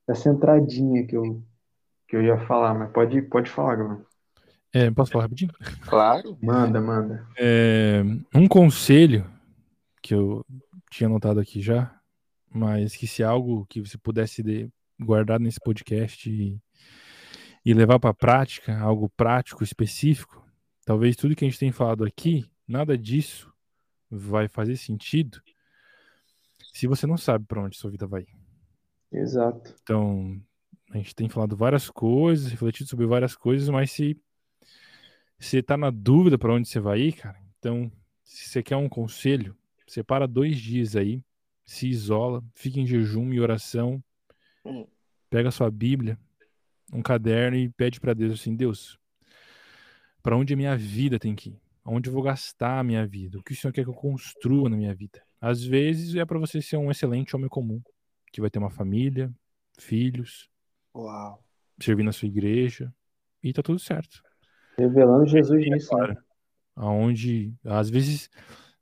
[0.06, 1.42] essa entradinha que eu
[2.08, 4.06] que eu ia falar, mas pode pode falar, Gabriel.
[4.72, 5.52] É, posso falar rapidinho?
[5.82, 6.36] Claro.
[6.42, 7.26] Manda, manda.
[7.38, 8.02] É,
[8.34, 9.24] um conselho
[10.02, 10.44] que eu
[10.90, 11.96] tinha anotado aqui já,
[12.52, 14.68] mas que se é algo que você pudesse de-
[15.00, 16.60] guardar nesse podcast e,
[17.64, 20.44] e levar para a prática, algo prático, específico,
[20.84, 23.52] talvez tudo que a gente tem falado aqui, nada disso
[24.10, 25.40] vai fazer sentido
[26.72, 28.26] se você não sabe para onde sua vida vai.
[29.12, 29.74] Exato.
[29.82, 30.40] Então,
[30.90, 34.16] a gente tem falado várias coisas, refletido sobre várias coisas, mas se,
[35.38, 37.90] você tá na dúvida para onde você vai ir, cara, então,
[38.22, 39.56] se você quer um conselho,
[39.86, 41.22] separa dois dias aí,
[41.64, 44.02] se isola, fica em jejum e oração,
[44.64, 44.86] Hum.
[45.28, 46.18] pega a sua Bíblia,
[46.92, 48.98] um caderno e pede para Deus assim, Deus,
[50.22, 51.60] para onde a minha vida tem que ir?
[51.84, 53.38] Aonde eu vou gastar a minha vida?
[53.38, 55.22] O que o Senhor quer que eu construa na minha vida?
[55.38, 57.82] Às vezes é para você ser um excelente homem comum,
[58.32, 59.30] que vai ter uma família,
[59.78, 60.48] filhos,
[60.94, 61.42] Uau.
[61.80, 62.92] servir na sua igreja,
[63.42, 64.22] e tá tudo certo.
[64.78, 66.16] Revelando Jesus nisso, né?
[66.76, 68.30] Aonde, às vezes,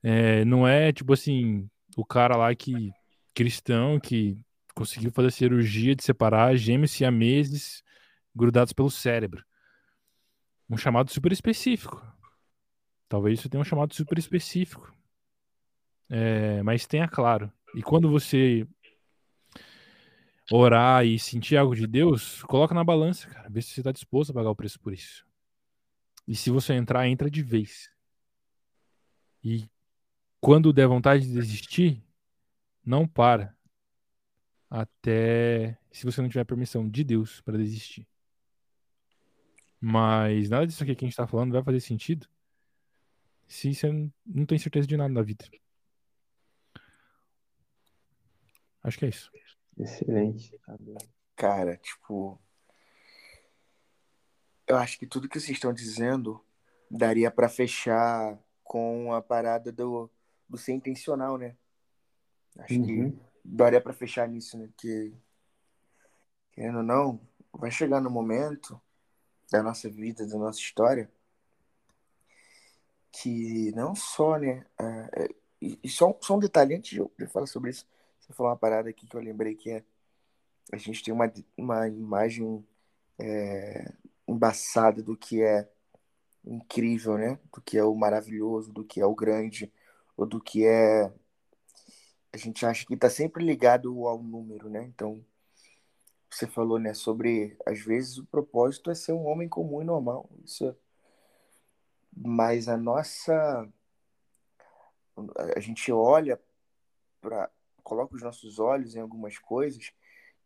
[0.03, 2.91] é, não é tipo assim, o cara lá que,
[3.35, 4.39] cristão, que
[4.75, 7.83] conseguiu fazer a cirurgia de separar gêmeos siameses
[8.35, 9.45] grudados pelo cérebro.
[10.69, 12.03] Um chamado super específico.
[13.09, 14.91] Talvez isso tenha um chamado super específico.
[16.09, 17.53] É, mas tenha claro.
[17.75, 18.67] E quando você
[20.51, 23.49] orar e sentir algo de Deus, coloca na balança, cara.
[23.49, 25.27] Vê se você está disposto a pagar o preço por isso.
[26.27, 27.91] E se você entrar, entra de vez.
[29.43, 29.69] E
[30.41, 32.03] quando der vontade de desistir,
[32.85, 33.57] não para.
[34.71, 38.07] Até se você não tiver permissão de Deus para desistir.
[39.81, 42.29] Mas nada disso aqui que a gente está falando vai fazer sentido
[43.49, 43.91] se você
[44.25, 45.45] não tem certeza de nada na vida.
[48.83, 49.31] Acho que é isso.
[49.83, 50.59] Excelente.
[51.37, 52.41] Cara, tipo.
[54.67, 56.45] Eu acho que tudo que vocês estão dizendo
[56.91, 60.09] daria pra fechar com a parada do,
[60.49, 61.57] do ser intencional, né?
[62.59, 63.11] Acho Uhum.
[63.11, 64.69] que daria pra fechar nisso, né?
[64.77, 65.13] Que,
[66.53, 67.21] querendo ou não,
[67.53, 68.81] vai chegar no momento
[69.51, 71.11] da nossa vida, da nossa história,
[73.11, 74.65] que não só, né?
[74.79, 75.29] é, é,
[75.61, 77.87] e só, só um detalhe antes de eu falar sobre isso,
[78.33, 79.85] falou uma parada aqui que eu lembrei que é
[80.73, 82.65] a gente tem uma, uma imagem
[83.19, 83.93] é,
[84.29, 85.69] embaçada do que é
[86.45, 87.39] incrível, né?
[87.53, 89.73] Do que é o maravilhoso, do que é o grande,
[90.17, 91.13] ou do que é.
[92.33, 94.85] A gente acha que está sempre ligado ao número, né?
[94.85, 95.25] Então,
[96.31, 100.31] você falou, né, sobre às vezes o propósito é ser um homem comum e normal.
[100.45, 100.75] Isso é...
[102.17, 103.69] Mas a nossa.
[105.57, 106.41] A gente olha
[107.21, 107.51] para.
[107.83, 109.93] Coloca os nossos olhos em algumas coisas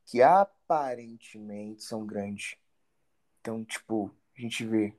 [0.05, 2.57] que aparentemente são grandes.
[3.41, 4.95] Então, tipo, a gente vê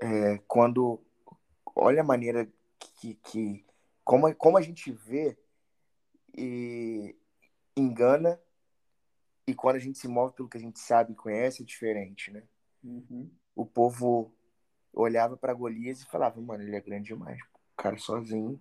[0.00, 1.00] é, quando
[1.74, 2.48] olha a maneira
[2.78, 3.64] que, que
[4.04, 5.36] como, como a gente vê
[6.36, 7.16] e
[7.76, 8.40] engana
[9.46, 12.30] e quando a gente se move pelo que a gente sabe e conhece é diferente,
[12.30, 12.42] né?
[12.82, 13.30] Uhum.
[13.54, 14.32] O povo
[14.92, 17.40] olhava para Golias e falava, mano, ele é grande demais.
[17.42, 18.60] O cara sozinho,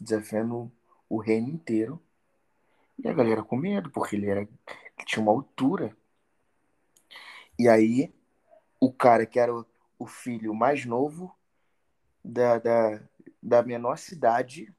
[0.00, 0.70] desafiando
[1.08, 2.02] o reino inteiro.
[2.98, 4.50] E a galera com medo, porque ele era ele
[5.04, 5.96] tinha uma altura.
[7.58, 8.12] E aí,
[8.80, 9.64] o cara que era o,
[9.98, 11.34] o filho mais novo
[12.24, 13.02] da, da,
[13.42, 14.74] da menor cidade,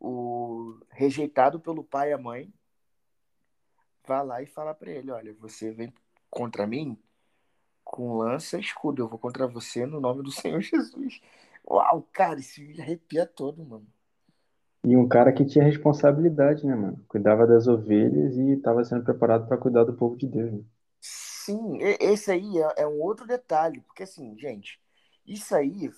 [0.00, 2.52] o rejeitado pelo pai e a mãe,
[4.06, 5.92] vai lá e fala para ele: Olha, você vem
[6.30, 6.98] contra mim
[7.84, 11.20] com lança e escudo, eu vou contra você no nome do Senhor Jesus.
[11.66, 13.86] Uau, cara, isso me arrepia todo, mano.
[14.84, 17.04] E um cara que tinha responsabilidade, né, mano?
[17.08, 20.52] Cuidava das ovelhas e estava sendo preparado para cuidar do povo de Deus.
[20.52, 20.64] Né?
[21.00, 24.80] Sim, esse aí é, é um outro detalhe, porque assim, gente,
[25.26, 25.90] isso aí,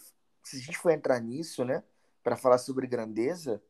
[0.43, 1.83] se a gente for entrar nisso, né,
[2.23, 3.63] para falar sobre grandeza,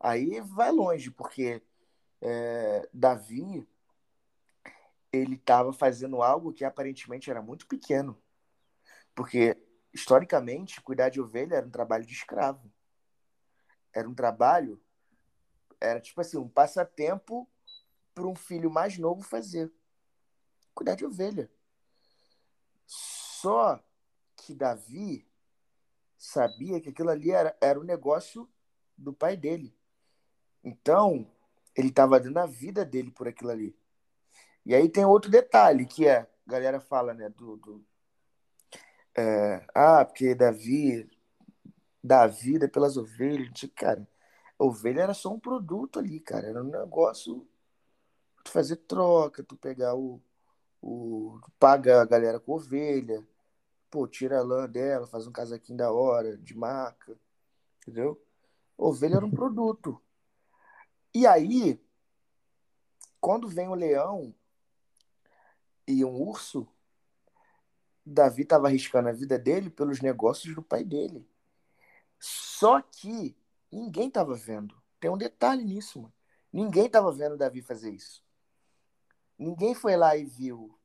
[0.00, 1.62] aí vai longe, porque
[2.20, 3.66] é, Davi,
[5.12, 8.16] ele estava fazendo algo que aparentemente era muito pequeno,
[9.14, 9.56] porque
[9.92, 12.70] historicamente, cuidar de ovelha era um trabalho de escravo,
[13.96, 14.78] era um trabalho,
[15.80, 17.48] era tipo assim, um passatempo
[18.14, 19.72] para um filho mais novo fazer
[20.74, 21.50] cuidar de ovelha.
[22.86, 23.82] Só
[24.36, 25.26] que Davi
[26.18, 28.46] sabia que aquilo ali era, era o negócio
[28.98, 29.74] do pai dele.
[30.62, 31.30] Então,
[31.74, 33.74] ele estava dando a vida dele por aquilo ali.
[34.64, 37.56] E aí tem outro detalhe, que é, a galera fala, né, do...
[37.56, 37.86] do
[39.16, 41.08] é, ah, porque Davi
[42.06, 43.50] dá a vida pelas ovelhas.
[43.52, 44.08] Tipo, Cara,
[44.58, 46.48] a ovelha era só um produto ali, cara.
[46.48, 47.46] Era um negócio...
[48.44, 50.22] Tu fazer troca, tu pegar o,
[50.80, 53.26] o paga a galera com ovelha,
[53.90, 57.18] pô, tira a lã dela, faz um casaquinho da hora, de marca,
[57.82, 58.22] entendeu?
[58.78, 60.00] Ovelha era um produto.
[61.12, 61.80] E aí,
[63.20, 64.32] quando vem o leão
[65.88, 66.68] e um urso,
[68.04, 71.26] Davi estava arriscando a vida dele pelos negócios do pai dele.
[72.18, 73.36] Só que
[73.70, 74.74] ninguém estava vendo.
[74.98, 76.14] Tem um detalhe nisso, mano.
[76.52, 78.24] Ninguém estava vendo Davi fazer isso.
[79.38, 80.76] Ninguém foi lá e viu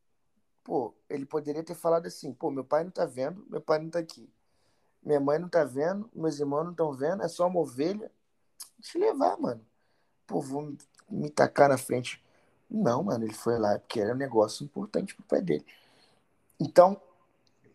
[0.64, 3.90] pô, ele poderia ter falado assim, pô, meu pai não tá vendo, meu pai não
[3.90, 4.32] tá aqui.
[5.02, 8.12] Minha mãe não tá vendo, meus irmãos não estão vendo, é só uma ovelha.
[8.78, 9.66] Deixa eu levar, mano.
[10.28, 10.76] Pô, vou
[11.10, 12.24] me tacar na frente.
[12.70, 15.66] Não, mano, ele foi lá porque era um negócio importante pro pai dele.
[16.60, 17.02] Então,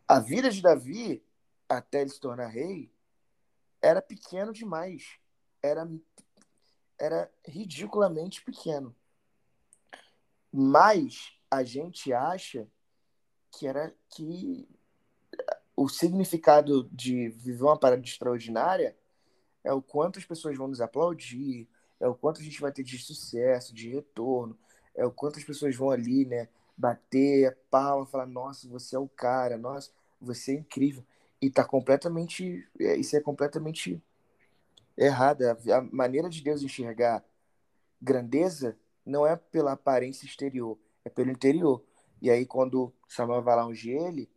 [0.06, 1.22] a vida de Davi,
[1.68, 2.90] até ele se tornar rei,
[3.80, 5.18] era pequeno demais.
[5.62, 5.88] Era,
[6.98, 8.94] era ridiculamente pequeno.
[10.52, 12.66] Mas a gente acha
[13.50, 14.68] que era que
[15.76, 18.96] o significado de viver uma parada extraordinária
[19.62, 21.68] é o quanto as pessoas vão nos aplaudir,
[22.00, 24.56] é o quanto a gente vai ter de sucesso, de retorno,
[24.94, 29.08] é o quanto as pessoas vão ali, né, bater palma, falar, nossa, você é o
[29.08, 31.04] cara, nossa, você é incrível.
[31.46, 34.02] E tá completamente, é, isso é completamente
[34.96, 35.42] errado.
[35.44, 37.24] A maneira de Deus enxergar
[38.02, 41.84] grandeza não é pela aparência exterior, é pelo interior.
[42.20, 44.28] E aí, quando Samuel vai lá ungir ele,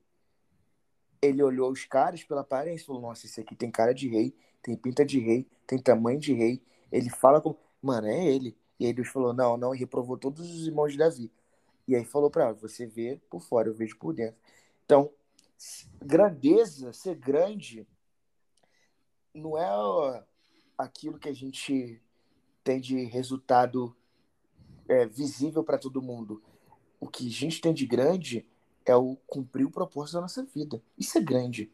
[1.20, 4.36] ele olhou os caras pela aparência e falou: Nossa, esse aqui tem cara de rei,
[4.62, 6.62] tem pinta de rei, tem tamanho de rei.
[6.92, 8.56] Ele fala como, mano, é ele.
[8.80, 11.32] E aí Deus falou: Não, não, e reprovou todos os irmãos de Davi.
[11.88, 14.38] E aí falou para Você vê por fora, eu vejo por dentro.
[14.86, 15.12] Então,
[16.02, 17.88] grandeza, ser grande,
[19.34, 20.26] não é
[20.78, 22.02] aquilo que a gente
[22.64, 23.96] tem de resultado
[24.88, 26.42] é, visível para todo mundo.
[27.00, 28.46] O que a gente tem de grande
[28.86, 30.82] é o cumprir o propósito da nossa vida.
[30.98, 31.72] Isso é grande.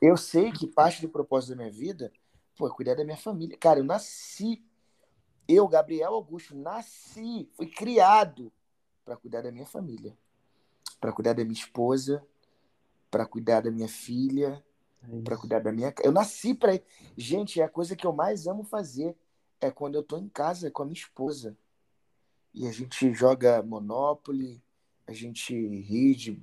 [0.00, 2.12] Eu sei que parte do propósito da minha vida
[2.56, 3.56] pô, é cuidar da minha família.
[3.56, 4.62] Cara, eu nasci,
[5.48, 8.52] eu, Gabriel Augusto, nasci, fui criado
[9.04, 10.16] para cuidar da minha família,
[11.00, 12.24] para cuidar da minha esposa,
[13.10, 14.62] para cuidar da minha filha,
[15.02, 15.92] é para cuidar da minha.
[16.02, 16.80] Eu nasci para.
[17.16, 19.16] Gente, é a coisa que eu mais amo fazer
[19.60, 21.56] é quando eu tô em casa com a minha esposa
[22.52, 24.62] e a gente joga Monopoly,
[25.06, 26.42] a gente ri de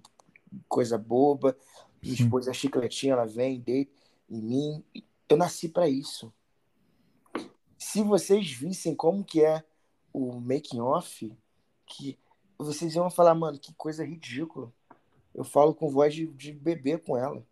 [0.67, 1.57] coisa boba.
[2.01, 3.91] Minha esposa, a chicletinha, ela vem, deita
[4.29, 4.85] em mim.
[5.27, 6.33] Eu nasci para isso.
[7.77, 9.63] Se vocês vissem como que é
[10.13, 11.31] o making off,
[11.85, 12.17] que
[12.57, 14.71] vocês iam falar, mano, que coisa ridícula.
[15.37, 17.45] Eu falo com voz de, de bebê com ela.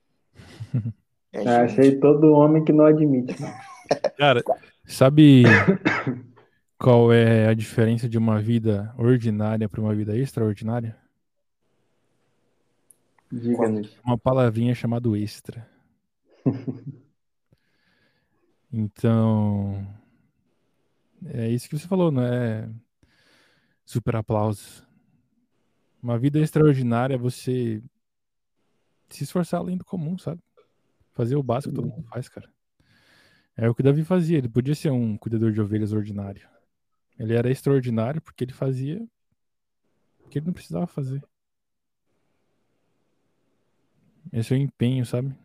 [1.31, 3.35] É, ah, Achei todo homem que não admite.
[4.17, 4.43] Cara,
[4.85, 5.43] sabe
[6.79, 10.97] qual é a diferença de uma vida ordinária para uma vida extraordinária?
[14.03, 15.69] Uma palavrinha chamada extra.
[18.71, 19.85] então,
[21.25, 22.67] é isso que você falou, não é
[23.85, 24.84] super aplausos.
[26.05, 27.81] Uma vida extraordinária é você
[29.09, 30.39] se esforçar além do comum, sabe?
[31.13, 32.47] Fazer o básico que todo mundo faz, cara.
[33.57, 34.37] É o que Davi fazia.
[34.37, 36.47] Ele podia ser um cuidador de ovelhas ordinário.
[37.17, 39.03] Ele era extraordinário porque ele fazia
[40.23, 41.23] o que ele não precisava fazer.
[44.31, 45.35] Esse é o empenho, sabe?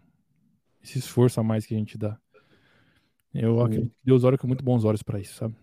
[0.82, 2.20] Esse esforço a mais que a gente dá.
[3.32, 3.62] Eu Sim.
[3.64, 5.56] acredito que Deus olha com muito bons olhos para isso, sabe?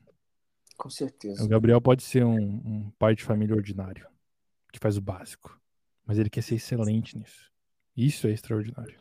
[0.76, 1.44] Com certeza.
[1.44, 4.08] O Gabriel pode ser um, um, pai de família ordinário,
[4.72, 5.60] que faz o básico.
[6.06, 7.52] Mas ele quer ser excelente nisso.
[7.96, 9.00] Isso é extraordinário.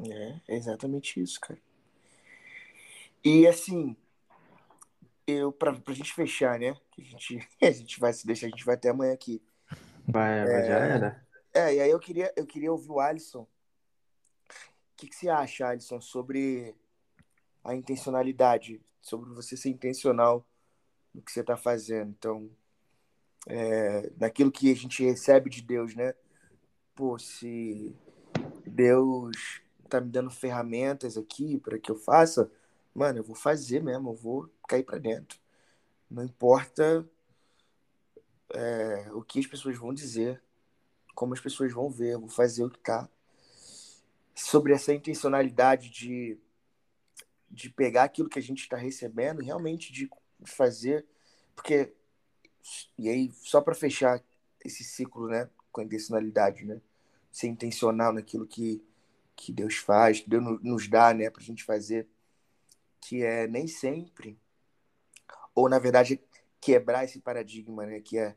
[0.00, 1.60] É, é exatamente isso, cara.
[3.24, 3.96] E assim,
[5.26, 6.74] eu, pra, pra gente fechar, né?
[6.90, 9.42] Que a gente, a gente vai se deixar, a gente vai até amanhã aqui.
[10.06, 11.26] Vai, é, já era.
[11.52, 13.42] É, e aí eu queria, eu queria ouvir o Alisson.
[13.42, 16.74] O que, que você acha, Alisson, sobre
[17.62, 20.46] a intencionalidade, sobre você ser intencional
[21.14, 22.10] no que você está fazendo?
[22.10, 22.50] Então,
[23.46, 26.14] é, naquilo que a gente recebe de Deus, né?
[26.94, 27.94] Pô, se
[28.66, 32.50] Deus tá me dando ferramentas aqui para que eu faça,
[32.94, 35.38] mano, eu vou fazer mesmo, eu vou cair para dentro.
[36.10, 37.08] Não importa
[38.52, 40.42] é, o que as pessoas vão dizer,
[41.14, 43.08] como as pessoas vão ver, eu vou fazer o que tá.
[44.34, 46.38] Sobre essa intencionalidade de,
[47.50, 50.08] de pegar aquilo que a gente está recebendo, realmente de
[50.50, 51.06] fazer,
[51.54, 51.92] porque
[52.98, 54.22] e aí só para fechar
[54.64, 56.80] esse ciclo, né, com a intencionalidade, né,
[57.30, 58.82] ser intencional naquilo que
[59.36, 62.08] que Deus faz, que Deus nos dá, né, para a gente fazer,
[63.00, 64.38] que é nem sempre,
[65.54, 66.20] ou na verdade
[66.60, 68.36] quebrar esse paradigma, né, que é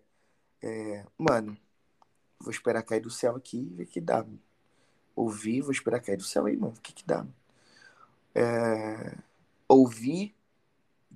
[0.62, 1.58] é, mano,
[2.40, 4.26] vou esperar cair do céu aqui e ver que dá.
[5.16, 6.74] Ouvir, vou esperar cair do céu aí, mano.
[6.78, 7.26] O que que dá?
[8.36, 9.18] É,
[9.68, 10.36] ouvir,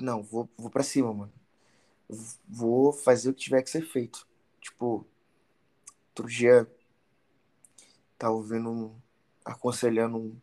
[0.03, 1.33] não, vou, vou pra cima, mano.
[2.47, 4.27] Vou fazer o que tiver que ser feito.
[4.59, 5.05] Tipo,
[6.09, 6.69] outro dia
[8.17, 8.93] tava ouvindo
[9.43, 10.37] aconselhando um,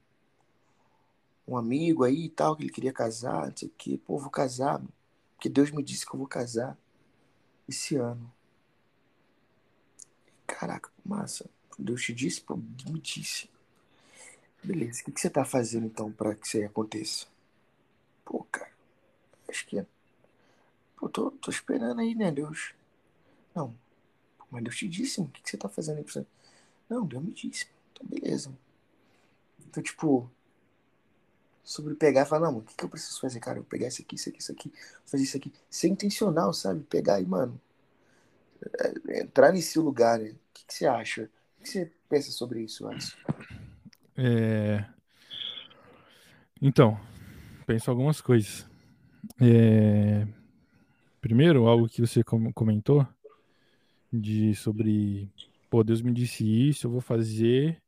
[1.46, 3.98] um amigo aí e tal, que ele queria casar, não sei o que.
[3.98, 4.92] Pô, vou casar, mano.
[5.36, 6.76] Porque Deus me disse que eu vou casar.
[7.68, 8.32] esse ano.
[10.46, 11.48] Caraca, massa.
[11.78, 12.40] Deus te disse?
[12.40, 13.48] Pô, me disse.
[14.64, 17.26] Beleza, o que, que você tá fazendo então para que isso aconteça?
[18.24, 18.72] Pô, cara,
[19.48, 19.86] acho que é.
[20.96, 22.74] Pô, tô, tô esperando aí, né, Deus?
[23.54, 23.74] Não,
[24.50, 26.26] mas Deus te disse, o que, que você tá fazendo aí pra você?
[26.88, 27.66] Não, Deus me disse.
[27.92, 28.52] Então, beleza.
[29.66, 30.30] Então, tipo,
[31.62, 33.58] sobre pegar e falar, não, o que, que eu preciso fazer, cara?
[33.58, 34.72] Eu pegar isso aqui, isso aqui, isso aqui,
[35.04, 35.52] fazer isso aqui.
[35.68, 36.82] Ser intencional, sabe?
[36.84, 37.60] Pegar e, mano,
[39.08, 40.30] é, entrar nesse lugar, né?
[40.30, 41.30] O que, que você acha?
[41.58, 43.16] O que você pensa sobre isso, Alisson?
[44.16, 44.84] É...
[46.60, 46.98] Então,
[47.66, 48.66] penso algumas coisas.
[49.40, 50.26] É...
[51.20, 52.22] Primeiro, algo que você
[52.54, 53.06] comentou
[54.12, 55.30] de sobre,
[55.68, 57.82] pô, Deus me disse isso, eu vou fazer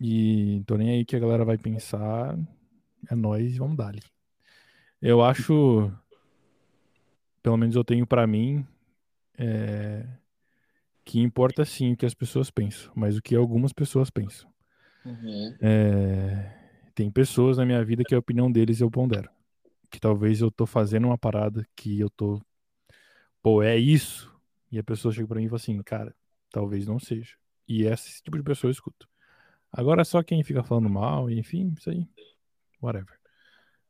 [0.00, 2.38] e tô nem aí que a galera vai pensar,
[3.10, 4.00] é nós, vamos dar ali.
[5.00, 5.92] Eu acho,
[7.42, 8.66] pelo menos eu tenho para mim,
[9.36, 10.06] é,
[11.04, 14.48] que importa sim o que as pessoas pensam, mas o que algumas pessoas pensam.
[15.04, 15.56] Uhum.
[15.60, 16.59] É,
[17.00, 19.30] tem pessoas na minha vida que a opinião deles eu pondero.
[19.90, 22.42] Que talvez eu tô fazendo uma parada que eu tô.
[23.42, 24.30] Pô, é isso.
[24.70, 26.14] E a pessoa chega para mim e fala assim, cara,
[26.50, 27.36] talvez não seja.
[27.66, 29.08] E esse tipo de pessoa eu escuto.
[29.72, 32.06] Agora só quem fica falando mal, enfim, isso aí.
[32.82, 33.18] Whatever.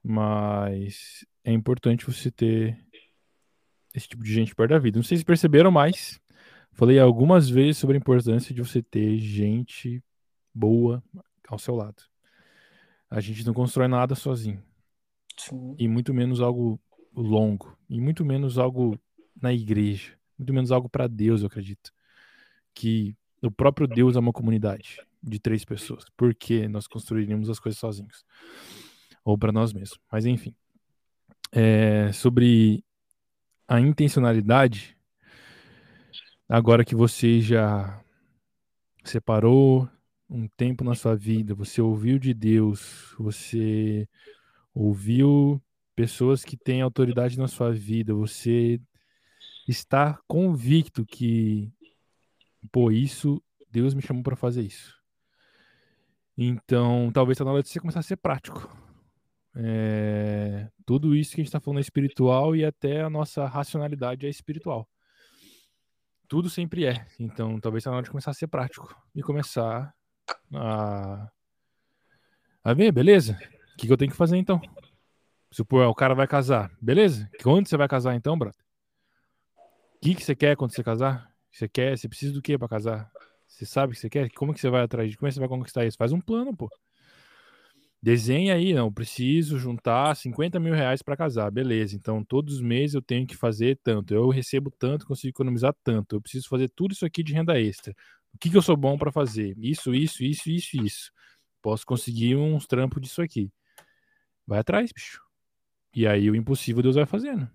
[0.01, 2.79] Mas é importante você ter
[3.93, 4.99] esse tipo de gente perto da vida.
[4.99, 6.21] Não sei se perceberam, mas
[6.73, 10.03] Falei algumas vezes sobre a importância de você ter gente
[10.55, 11.03] boa
[11.49, 12.10] ao seu lado.
[13.11, 14.63] A gente não constrói nada sozinho.
[15.37, 15.75] Sim.
[15.79, 16.81] E muito menos algo
[17.15, 17.77] longo.
[17.89, 18.99] E muito menos algo
[19.41, 20.17] na igreja.
[20.39, 21.93] Muito menos algo para Deus, eu acredito.
[22.73, 26.05] Que o próprio Deus é uma comunidade de três pessoas.
[26.17, 28.25] Porque nós construiríamos as coisas sozinhos.
[29.25, 29.99] Ou para nós mesmos.
[30.11, 30.55] Mas enfim.
[31.51, 32.85] É, sobre
[33.67, 34.97] a intencionalidade,
[36.49, 38.01] agora que você já
[39.05, 39.89] separou
[40.31, 44.09] um tempo na sua vida, você ouviu de Deus, você
[44.73, 45.61] ouviu
[45.95, 48.81] pessoas que têm autoridade na sua vida, você
[49.69, 51.71] está convicto que,
[52.71, 54.97] pô, isso, Deus me chamou para fazer isso.
[56.39, 58.75] Então, talvez está na hora de você começar a ser prático.
[59.55, 64.27] É, tudo isso que a gente está falando é espiritual e até a nossa racionalidade
[64.27, 64.89] é espiritual
[66.31, 67.05] tudo sempre é.
[67.19, 69.93] Então, talvez seja na hora de começar a ser prático e começar
[70.55, 71.31] a,
[72.63, 73.39] a ver, beleza?
[73.75, 74.61] O que, que eu tenho que fazer então?
[75.51, 77.29] Supor, o cara vai casar, beleza?
[77.43, 78.61] Quando você vai casar então, brother?
[79.97, 81.31] O que, que você quer quando você casar?
[81.51, 83.11] Você quer, você precisa do que para casar?
[83.47, 84.31] Você sabe o que você quer?
[84.31, 85.15] Como que você vai atrás?
[85.17, 85.99] Como é que você vai conquistar isso?
[85.99, 86.71] Faz um plano, pô.
[88.03, 91.95] Desenha aí, não, preciso juntar 50 mil reais para casar, beleza.
[91.95, 94.15] Então, todos os meses eu tenho que fazer tanto.
[94.15, 96.17] Eu recebo tanto, consigo economizar tanto.
[96.17, 97.95] Eu preciso fazer tudo isso aqui de renda extra.
[98.35, 99.57] O que, que eu sou bom para fazer?
[99.59, 101.13] Isso, isso, isso, isso, isso.
[101.61, 103.53] Posso conseguir uns trampos disso aqui.
[104.47, 105.21] Vai atrás, bicho.
[105.95, 107.49] E aí o impossível Deus vai fazendo.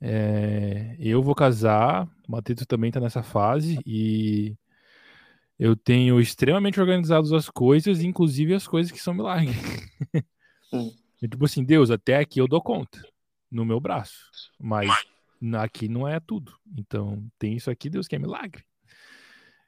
[0.00, 4.56] É, eu vou casar, o Matheus também tá nessa fase e
[5.58, 9.54] eu tenho extremamente organizadas as coisas, inclusive as coisas que são milagre.
[11.18, 13.02] Tipo assim, Deus, até aqui eu dou conta
[13.50, 14.30] no meu braço,
[14.60, 14.90] mas
[15.62, 16.54] aqui não é tudo.
[16.76, 18.62] Então, tem isso aqui, Deus quer milagre.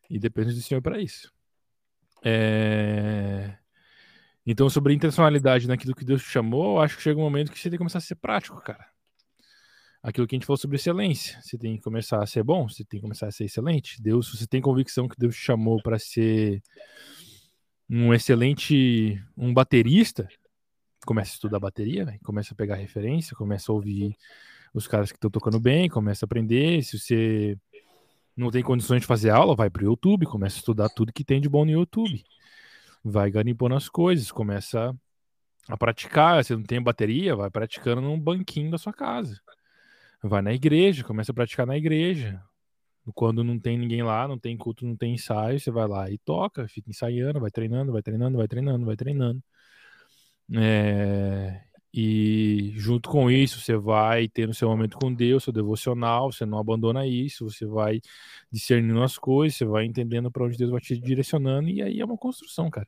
[0.09, 1.33] E depende do Senhor para isso.
[2.25, 3.57] É...
[4.47, 7.65] Então, sobre intencionalidade naquilo que Deus te chamou, acho que chega um momento que você
[7.65, 8.87] tem que começar a ser prático, cara
[10.03, 11.41] aquilo que a gente falou sobre excelência.
[11.43, 14.01] Você tem que começar a ser bom, você tem que começar a ser excelente.
[14.01, 16.63] Deus, você tem convicção que Deus te chamou para ser
[17.89, 20.29] um excelente, um baterista,
[21.07, 24.17] começa a estudar bateria, véio, começa a pegar referência, começa a ouvir
[24.75, 26.83] os caras que estão tocando bem, começa a aprender.
[26.83, 27.59] Se você
[28.39, 31.25] não tem condições de fazer aula, vai para o YouTube, começa a estudar tudo que
[31.25, 32.25] tem de bom no YouTube.
[33.05, 34.95] Vai garimpando as coisas, começa
[35.69, 36.45] a praticar.
[36.45, 39.41] Se não tem bateria, vai praticando num banquinho da sua casa.
[40.23, 42.43] Vai na igreja, começa a praticar na igreja.
[43.15, 46.19] Quando não tem ninguém lá, não tem culto, não tem ensaio, você vai lá e
[46.19, 49.43] toca, fica ensaiando, vai treinando, vai treinando, vai treinando, vai treinando.
[50.55, 51.63] É...
[51.93, 56.59] E junto com isso, você vai tendo seu momento com Deus, seu devocional, você não
[56.59, 58.01] abandona isso, você vai
[58.53, 62.05] discernindo as coisas, você vai entendendo para onde Deus vai te direcionando, e aí é
[62.05, 62.87] uma construção, cara.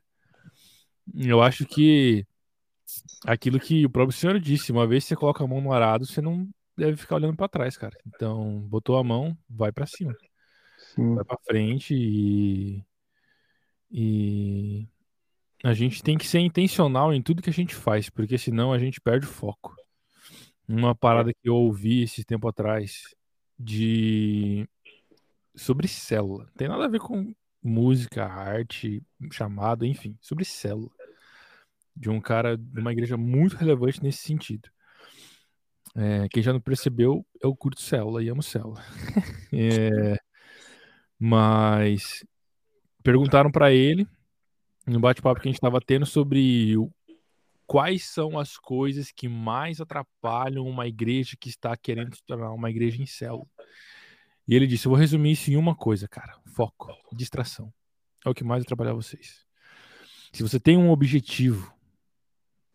[1.14, 2.26] Eu acho que
[3.24, 6.06] aquilo que o próprio Senhor disse, uma vez que você coloca a mão no arado,
[6.06, 7.96] você não deve ficar olhando para trás, cara.
[8.06, 10.14] Então, botou a mão, vai para cima.
[10.94, 11.14] Sim.
[11.14, 12.84] Vai para frente e
[13.92, 14.86] e
[15.62, 18.78] a gente tem que ser intencional em tudo que a gente faz, porque senão a
[18.78, 19.74] gente perde o foco.
[20.66, 23.14] uma parada que eu ouvi esse tempo atrás
[23.58, 24.68] de
[25.54, 26.50] sobre célula.
[26.56, 30.90] Tem nada a ver com música, arte, chamado, enfim, sobre célula.
[31.94, 34.70] De um cara de uma igreja muito relevante nesse sentido.
[35.94, 38.80] É, quem já não percebeu, eu curto célula e amo célula.
[39.52, 40.16] é,
[41.18, 42.24] mas
[43.02, 44.06] perguntaram para ele,
[44.86, 46.74] no bate-papo que a gente estava tendo, sobre
[47.66, 52.70] quais são as coisas que mais atrapalham uma igreja que está querendo se tornar uma
[52.70, 53.46] igreja em célula.
[54.46, 57.72] E ele disse: Eu vou resumir isso em uma coisa, cara: foco, distração.
[58.24, 59.46] É o que mais atrapalha vocês.
[60.32, 61.72] Se você tem um objetivo,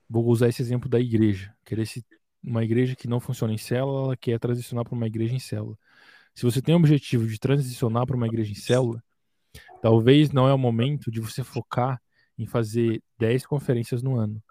[0.10, 2.06] vou usar esse exemplo da igreja, querer se
[2.42, 5.78] uma igreja que não funciona em célula, ela quer transicionar para uma igreja em célula.
[6.34, 9.04] Se você tem o objetivo de transicionar para uma igreja em célula,
[9.86, 12.02] talvez não é o momento de você focar
[12.40, 14.42] em fazer 10 conferências no ano.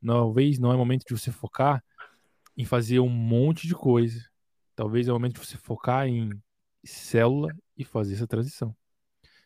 [0.00, 1.82] Talvez não é o momento de você focar
[2.56, 4.24] em fazer um monte de coisa.
[4.76, 6.30] Talvez é o momento de você focar em
[6.84, 8.72] célula e fazer essa transição.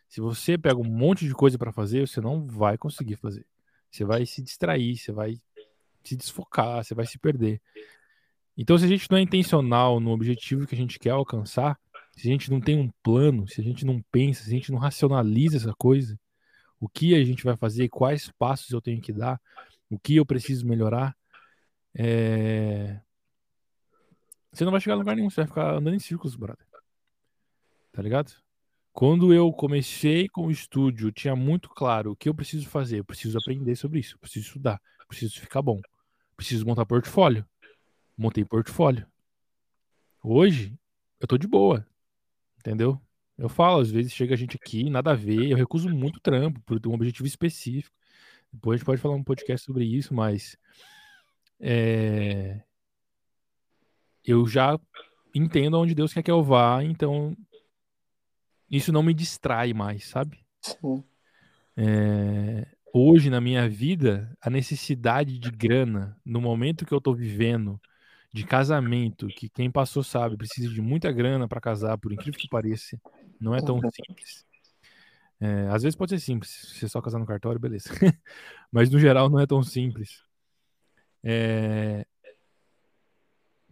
[0.07, 3.43] Se você pega um monte de coisa para fazer, você não vai conseguir fazer.
[3.89, 5.35] Você vai se distrair, você vai
[6.03, 7.59] se desfocar, você vai se perder.
[8.55, 11.75] Então, se a gente não é intencional no objetivo que a gente quer alcançar,
[12.19, 14.73] se a gente não tem um plano, se a gente não pensa, se a gente
[14.73, 16.19] não racionaliza essa coisa,
[16.77, 19.39] o que a gente vai fazer, quais passos eu tenho que dar,
[19.89, 21.15] o que eu preciso melhorar,
[21.95, 22.99] é...
[24.51, 26.65] você não vai chegar a lugar nenhum, você vai ficar andando em círculos, brother.
[27.93, 28.33] Tá ligado?
[28.91, 32.99] Quando eu comecei com o estúdio, tinha muito claro o que eu preciso fazer.
[32.99, 35.79] Eu preciso aprender sobre isso, preciso estudar, preciso ficar bom,
[36.35, 37.45] preciso montar portfólio.
[38.17, 39.07] Montei portfólio.
[40.21, 40.77] Hoje,
[41.17, 41.87] eu tô de boa,
[42.59, 43.01] entendeu?
[43.37, 46.59] Eu falo, às vezes chega a gente aqui, nada a ver, eu recuso muito trampo
[46.61, 47.95] por um objetivo específico.
[48.51, 50.57] Depois a gente pode falar um podcast sobre isso, mas
[51.59, 52.61] é,
[54.25, 54.77] eu já
[55.33, 57.35] entendo onde Deus quer que eu vá, então
[58.69, 60.45] isso não me distrai mais, sabe?
[60.61, 61.03] Sim.
[61.77, 67.79] É, hoje na minha vida, a necessidade de grana, no momento que eu tô vivendo,
[68.31, 72.47] de casamento, que quem passou sabe, precisa de muita grana para casar, por incrível que
[72.47, 72.99] pareça,
[73.39, 73.89] não é tão uhum.
[73.91, 74.45] simples.
[75.41, 77.89] É, às vezes pode ser simples, se só casar no cartório, beleza.
[78.71, 80.23] Mas no geral não é tão simples.
[81.23, 82.05] É,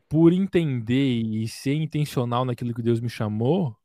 [0.09, 3.75] por entender e ser intencional naquilo que Deus me chamou,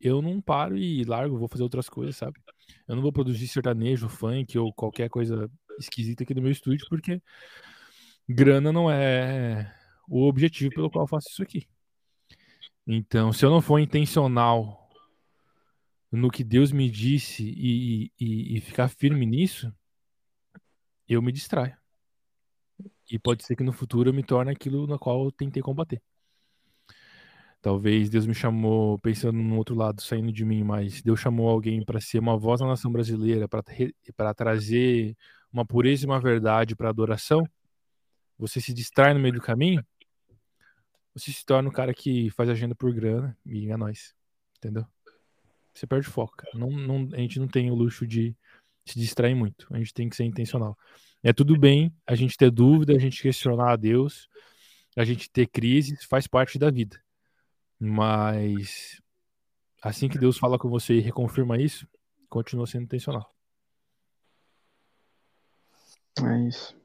[0.00, 2.40] eu não paro e largo, vou fazer outras coisas, sabe?
[2.88, 7.20] Eu não vou produzir sertanejo, funk ou qualquer coisa esquisita aqui no meu estúdio, porque
[8.28, 9.74] grana não é
[10.10, 11.66] o objetivo pelo qual eu faço isso aqui.
[12.86, 14.90] Então, se eu não for intencional
[16.10, 19.72] no que Deus me disse e, e, e ficar firme nisso,
[21.08, 21.76] eu me distraio.
[23.10, 26.02] E pode ser que no futuro eu me torne aquilo na qual eu tentei combater.
[27.62, 31.84] Talvez Deus me chamou pensando no outro lado, saindo de mim, mas Deus chamou alguém
[31.84, 35.14] para ser uma voz na nação brasileira, para trazer
[35.52, 37.46] uma pureza e uma verdade para adoração.
[38.38, 39.84] Você se distrai no meio do caminho,
[41.20, 44.14] você se torna o cara que faz agenda por grana e é nós.
[44.56, 44.86] Entendeu?
[45.72, 46.58] Você perde foco, cara.
[46.58, 48.34] Não, não, a gente não tem o luxo de
[48.84, 49.66] se distrair muito.
[49.70, 50.76] A gente tem que ser intencional.
[51.22, 54.28] É tudo bem a gente ter dúvida, a gente questionar a Deus,
[54.96, 57.00] a gente ter crises, faz parte da vida.
[57.78, 59.00] Mas
[59.82, 61.86] assim que Deus fala com você e reconfirma isso,
[62.28, 63.34] continua sendo intencional.
[66.22, 66.76] É isso.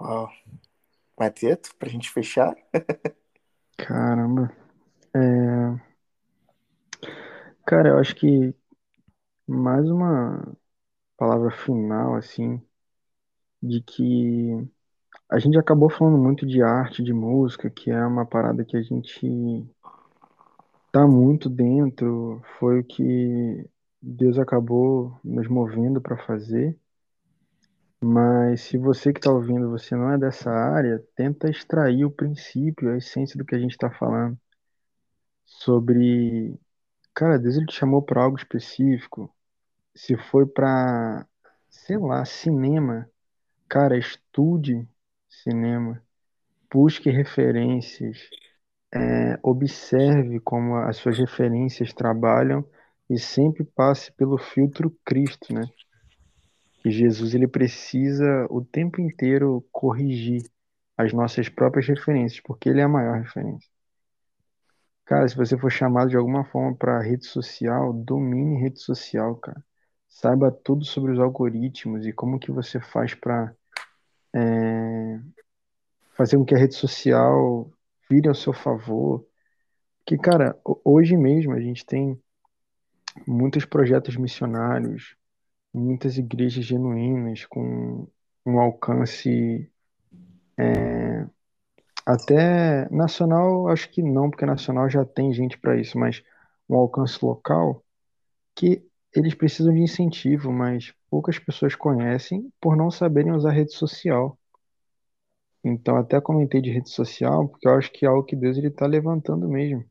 [0.00, 0.30] Uau.
[1.18, 2.54] Mateto, pra gente fechar.
[3.76, 4.50] Caramba.
[5.14, 5.92] É...
[7.66, 8.54] Cara, eu acho que
[9.46, 10.56] mais uma
[11.16, 12.60] palavra final, assim,
[13.62, 14.68] de que
[15.30, 18.82] a gente acabou falando muito de arte, de música, que é uma parada que a
[18.82, 19.66] gente
[20.92, 23.66] tá muito dentro, foi o que
[24.00, 26.78] Deus acabou nos movendo para fazer.
[28.04, 32.90] Mas se você que está ouvindo, você não é dessa área, tenta extrair o princípio,
[32.92, 34.38] a essência do que a gente está falando.
[35.46, 36.58] Sobre,
[37.14, 39.34] cara, Deus ele te chamou para algo específico.
[39.94, 41.26] Se foi para,
[41.70, 43.10] sei lá, cinema,
[43.68, 44.88] cara, estude
[45.28, 46.02] cinema,
[46.72, 48.18] busque referências,
[48.94, 52.64] é, observe como as suas referências trabalham
[53.10, 55.62] e sempre passe pelo filtro Cristo, né?
[56.82, 60.42] Que Jesus ele precisa o tempo inteiro corrigir
[60.96, 63.70] as nossas próprias referências, porque ele é a maior referência.
[65.04, 69.64] Cara, se você for chamado de alguma forma para rede social, domine rede social, cara.
[70.08, 73.54] Saiba tudo sobre os algoritmos e como que você faz para
[74.34, 75.20] é,
[76.14, 77.70] fazer com que a rede social
[78.10, 79.24] vire ao seu favor.
[80.04, 82.20] Que, cara, hoje mesmo a gente tem
[83.26, 85.16] muitos projetos missionários,
[85.72, 88.06] muitas igrejas genuínas com
[88.44, 89.70] um alcance
[90.58, 91.26] é,
[92.04, 96.22] até nacional, acho que não, porque nacional já tem gente para isso, mas
[96.68, 97.84] um alcance local
[98.54, 98.84] que
[99.14, 104.38] eles precisam de incentivo, mas poucas pessoas conhecem por não saberem usar rede social.
[105.64, 108.86] Então, até comentei de rede social, porque eu acho que é algo que Deus está
[108.86, 109.84] levantando mesmo.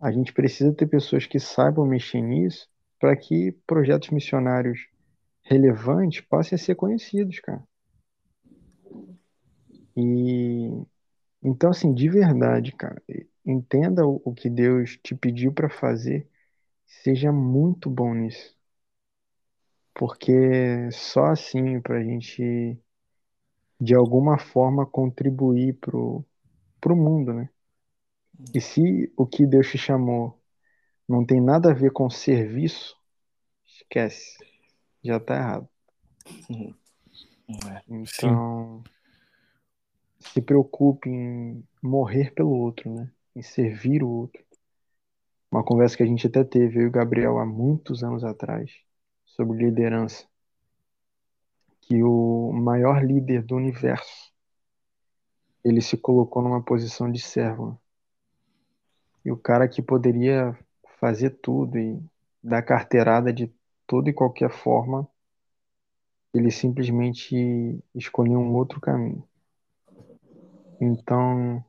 [0.00, 2.68] A gente precisa ter pessoas que saibam mexer nisso
[3.04, 4.88] para que projetos missionários
[5.42, 7.62] relevantes passem a ser conhecidos, cara.
[9.94, 10.70] E
[11.42, 13.02] então, assim, de verdade, cara,
[13.44, 16.26] entenda o, que Deus te pediu para fazer,
[16.86, 18.56] seja muito bom nisso.
[19.92, 22.80] Porque só assim para a gente,
[23.78, 26.24] de alguma forma, contribuir pro,
[26.80, 27.50] pro mundo, né?
[28.54, 30.42] E se o que Deus te chamou
[31.08, 32.96] não tem nada a ver com serviço,
[33.66, 34.38] esquece.
[35.02, 35.68] Já tá errado.
[36.48, 36.74] Uhum.
[37.70, 37.82] É.
[37.88, 38.94] Então, Sim
[40.28, 43.10] se preocupe em morrer pelo outro, né?
[43.36, 44.42] Em servir o outro.
[45.50, 48.72] Uma conversa que a gente até teve, eu e o Gabriel, há muitos anos atrás,
[49.24, 50.26] sobre liderança.
[51.80, 54.32] Que o maior líder do universo,
[55.62, 57.78] ele se colocou numa posição de servo.
[59.24, 60.58] E o cara que poderia
[61.04, 62.02] fazer tudo e
[62.42, 63.52] dar carteirada de
[63.86, 65.06] toda e qualquer forma,
[66.32, 69.22] ele simplesmente escolheu um outro caminho.
[70.80, 71.62] Então,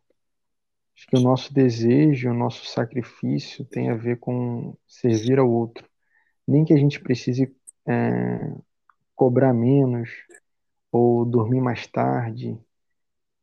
[0.95, 5.85] acho que o nosso desejo, o nosso sacrifício tem a ver com servir ao outro.
[6.47, 7.53] Nem que a gente precise
[7.85, 8.55] é,
[9.13, 10.09] cobrar menos
[10.89, 12.57] ou dormir mais tarde,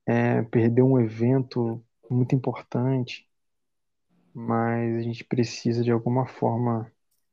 [0.07, 3.29] é, perder um evento muito importante,
[4.35, 6.91] mas a gente precisa de alguma forma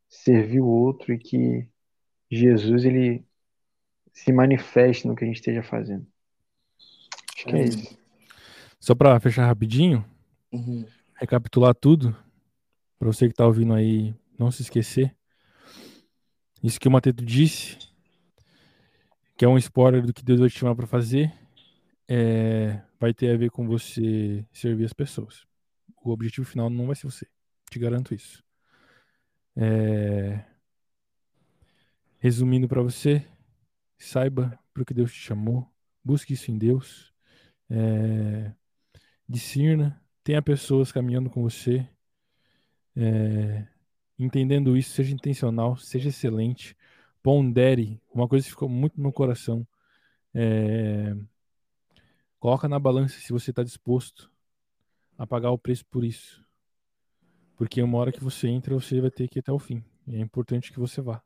[0.07, 1.67] servir o outro e que
[2.29, 3.25] Jesus ele
[4.11, 6.05] se manifeste no que a gente esteja fazendo.
[7.35, 7.97] Acho que é, é isso.
[8.79, 10.05] Só para fechar rapidinho,
[10.51, 10.85] uhum.
[11.15, 12.15] recapitular tudo,
[12.97, 15.15] para você que está ouvindo aí não se esquecer.
[16.61, 17.77] Isso que o Mateto disse,
[19.37, 21.33] que é um spoiler do que Deus vai te chamar para fazer,
[22.07, 25.48] é, vai ter a ver com você servir as pessoas.
[26.01, 27.27] O objetivo final não vai ser você,
[27.69, 28.43] te garanto isso.
[29.55, 30.45] É,
[32.19, 33.25] resumindo para você,
[33.97, 35.69] saiba para o que Deus te chamou,
[36.03, 37.13] busque isso em Deus.
[37.69, 38.53] É,
[39.27, 41.87] discirna, tenha pessoas caminhando com você,
[42.95, 43.67] é,
[44.17, 46.75] entendendo isso, seja intencional, seja excelente,
[47.21, 49.67] pondere, uma coisa que ficou muito no coração,
[50.33, 51.15] é,
[52.39, 54.31] coloca na balança se você está disposto
[55.19, 56.43] a pagar o preço por isso,
[57.55, 60.15] porque uma hora que você entra, você vai ter que ir até o fim, e
[60.15, 61.21] é importante que você vá.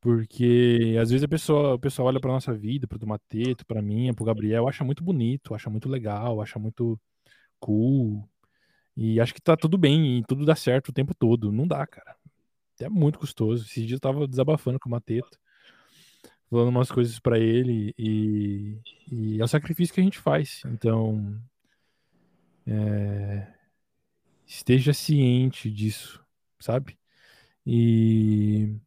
[0.00, 3.80] Porque às vezes a pessoa, o pessoal olha para nossa vida, para o Mateto, para
[3.80, 7.00] mim, para o Gabriel, acha muito bonito, acha muito legal, acha muito
[7.58, 8.28] cool.
[8.96, 11.50] E acho que tá tudo bem e tudo dá certo o tempo todo.
[11.50, 12.14] Não dá, cara.
[12.80, 13.64] É muito custoso.
[13.64, 15.38] Esses dias eu tava desabafando com o Mateto,
[16.50, 18.78] falando umas coisas para ele e,
[19.10, 20.62] e, é o sacrifício que a gente faz.
[20.66, 21.40] Então,
[22.66, 23.52] é,
[24.46, 26.24] esteja ciente disso,
[26.58, 26.98] sabe?
[27.66, 28.78] E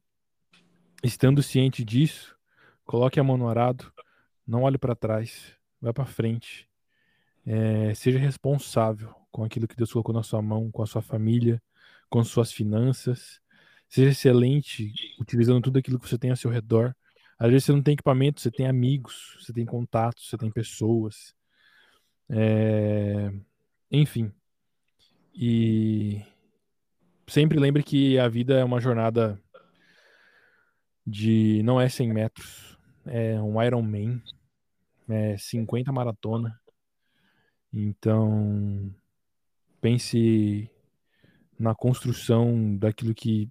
[1.03, 2.35] Estando ciente disso,
[2.83, 3.93] coloque a mão no arado,
[4.45, 6.67] não olhe para trás, vá para frente.
[7.45, 11.61] É, seja responsável com aquilo que Deus colocou na sua mão, com a sua família,
[12.09, 13.39] com suas finanças.
[13.87, 16.95] Seja excelente utilizando tudo aquilo que você tem ao seu redor.
[17.37, 21.35] Às vezes você não tem equipamento, você tem amigos, você tem contatos, você tem pessoas.
[22.29, 23.31] É...
[23.91, 24.31] Enfim.
[25.33, 26.21] E
[27.27, 29.39] sempre lembre que a vida é uma jornada
[31.05, 34.21] de não é 100 metros, é um Ironman,
[35.09, 36.59] é 50 maratona.
[37.71, 38.93] Então,
[39.79, 40.69] pense
[41.59, 43.49] na construção daquilo que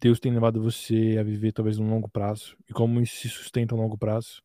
[0.00, 3.74] Deus tem levado você a viver talvez no longo prazo e como isso se sustenta
[3.74, 4.40] no longo prazo.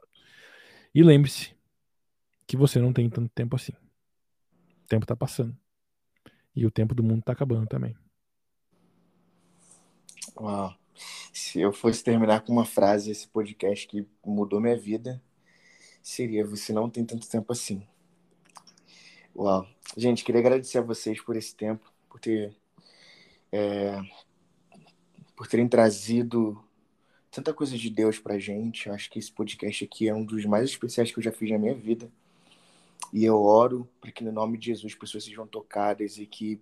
[0.93, 1.55] E lembre-se
[2.47, 3.73] que você não tem tanto tempo assim.
[4.93, 5.57] Tempo está passando.
[6.55, 7.97] E o tempo do mundo está acabando também.
[10.39, 10.71] Uau.
[11.33, 15.19] Se eu fosse terminar com uma frase esse podcast que mudou minha vida,
[16.03, 17.87] seria: Você não tem tanto tempo assim.
[19.35, 19.67] Uau.
[19.97, 22.55] Gente, queria agradecer a vocês por esse tempo, por ter.
[23.51, 23.99] É,
[25.35, 26.63] por terem trazido
[27.31, 28.85] tanta coisa de Deus pra gente.
[28.85, 31.49] Eu acho que esse podcast aqui é um dos mais especiais que eu já fiz
[31.49, 32.11] na minha vida.
[33.13, 36.59] E eu oro para que no nome de Jesus pessoas sejam tocadas e que,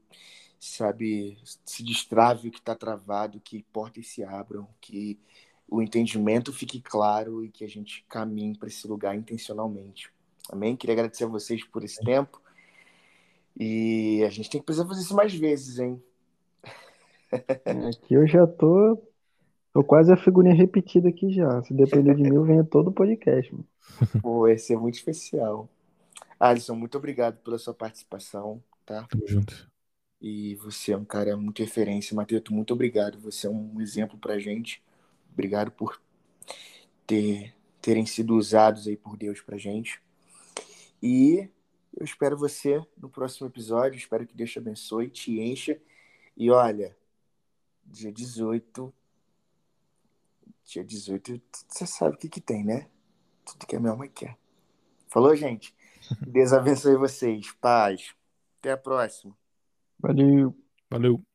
[0.60, 5.18] sabe, se destrave o que está travado, que portas se abram, que
[5.65, 10.11] o entendimento fique claro e que a gente caminhe para esse lugar intencionalmente.
[10.52, 10.76] Amém?
[10.76, 12.41] Queria agradecer a vocês por esse tempo.
[13.57, 16.03] E a gente tem que precisar fazer isso mais vezes, hein?
[17.32, 19.02] Aqui eu já tô,
[19.72, 21.64] tô quase a figurinha repetida aqui já.
[21.64, 23.53] Se depender de mim, eu venho todo o podcast.
[23.53, 23.65] Mano.
[24.22, 25.69] Pô, esse é muito especial.
[26.42, 29.04] Alisson, muito obrigado pela sua participação, tá?
[29.04, 29.70] Tamo junto.
[30.20, 32.16] E você é um cara muito referência.
[32.16, 33.20] Matheus, muito obrigado.
[33.20, 34.82] Você é um exemplo pra gente.
[35.32, 36.02] Obrigado por
[37.06, 40.02] ter, terem sido usados aí por Deus pra gente.
[41.02, 41.48] E
[41.96, 44.00] eu espero você no próximo episódio.
[44.00, 45.80] Espero que Deus te abençoe, te encha.
[46.36, 46.98] E olha,
[47.86, 48.92] dia 18.
[50.66, 52.88] Dia 18, você sabe o que, que tem, né?
[53.46, 54.38] Tudo que a minha mãe quer.
[55.08, 55.76] Falou, gente?
[56.20, 57.52] Deus abençoe vocês.
[57.62, 58.14] Paz.
[58.60, 59.36] Até a próxima.
[60.00, 60.56] Valeu.
[60.90, 61.31] Valeu.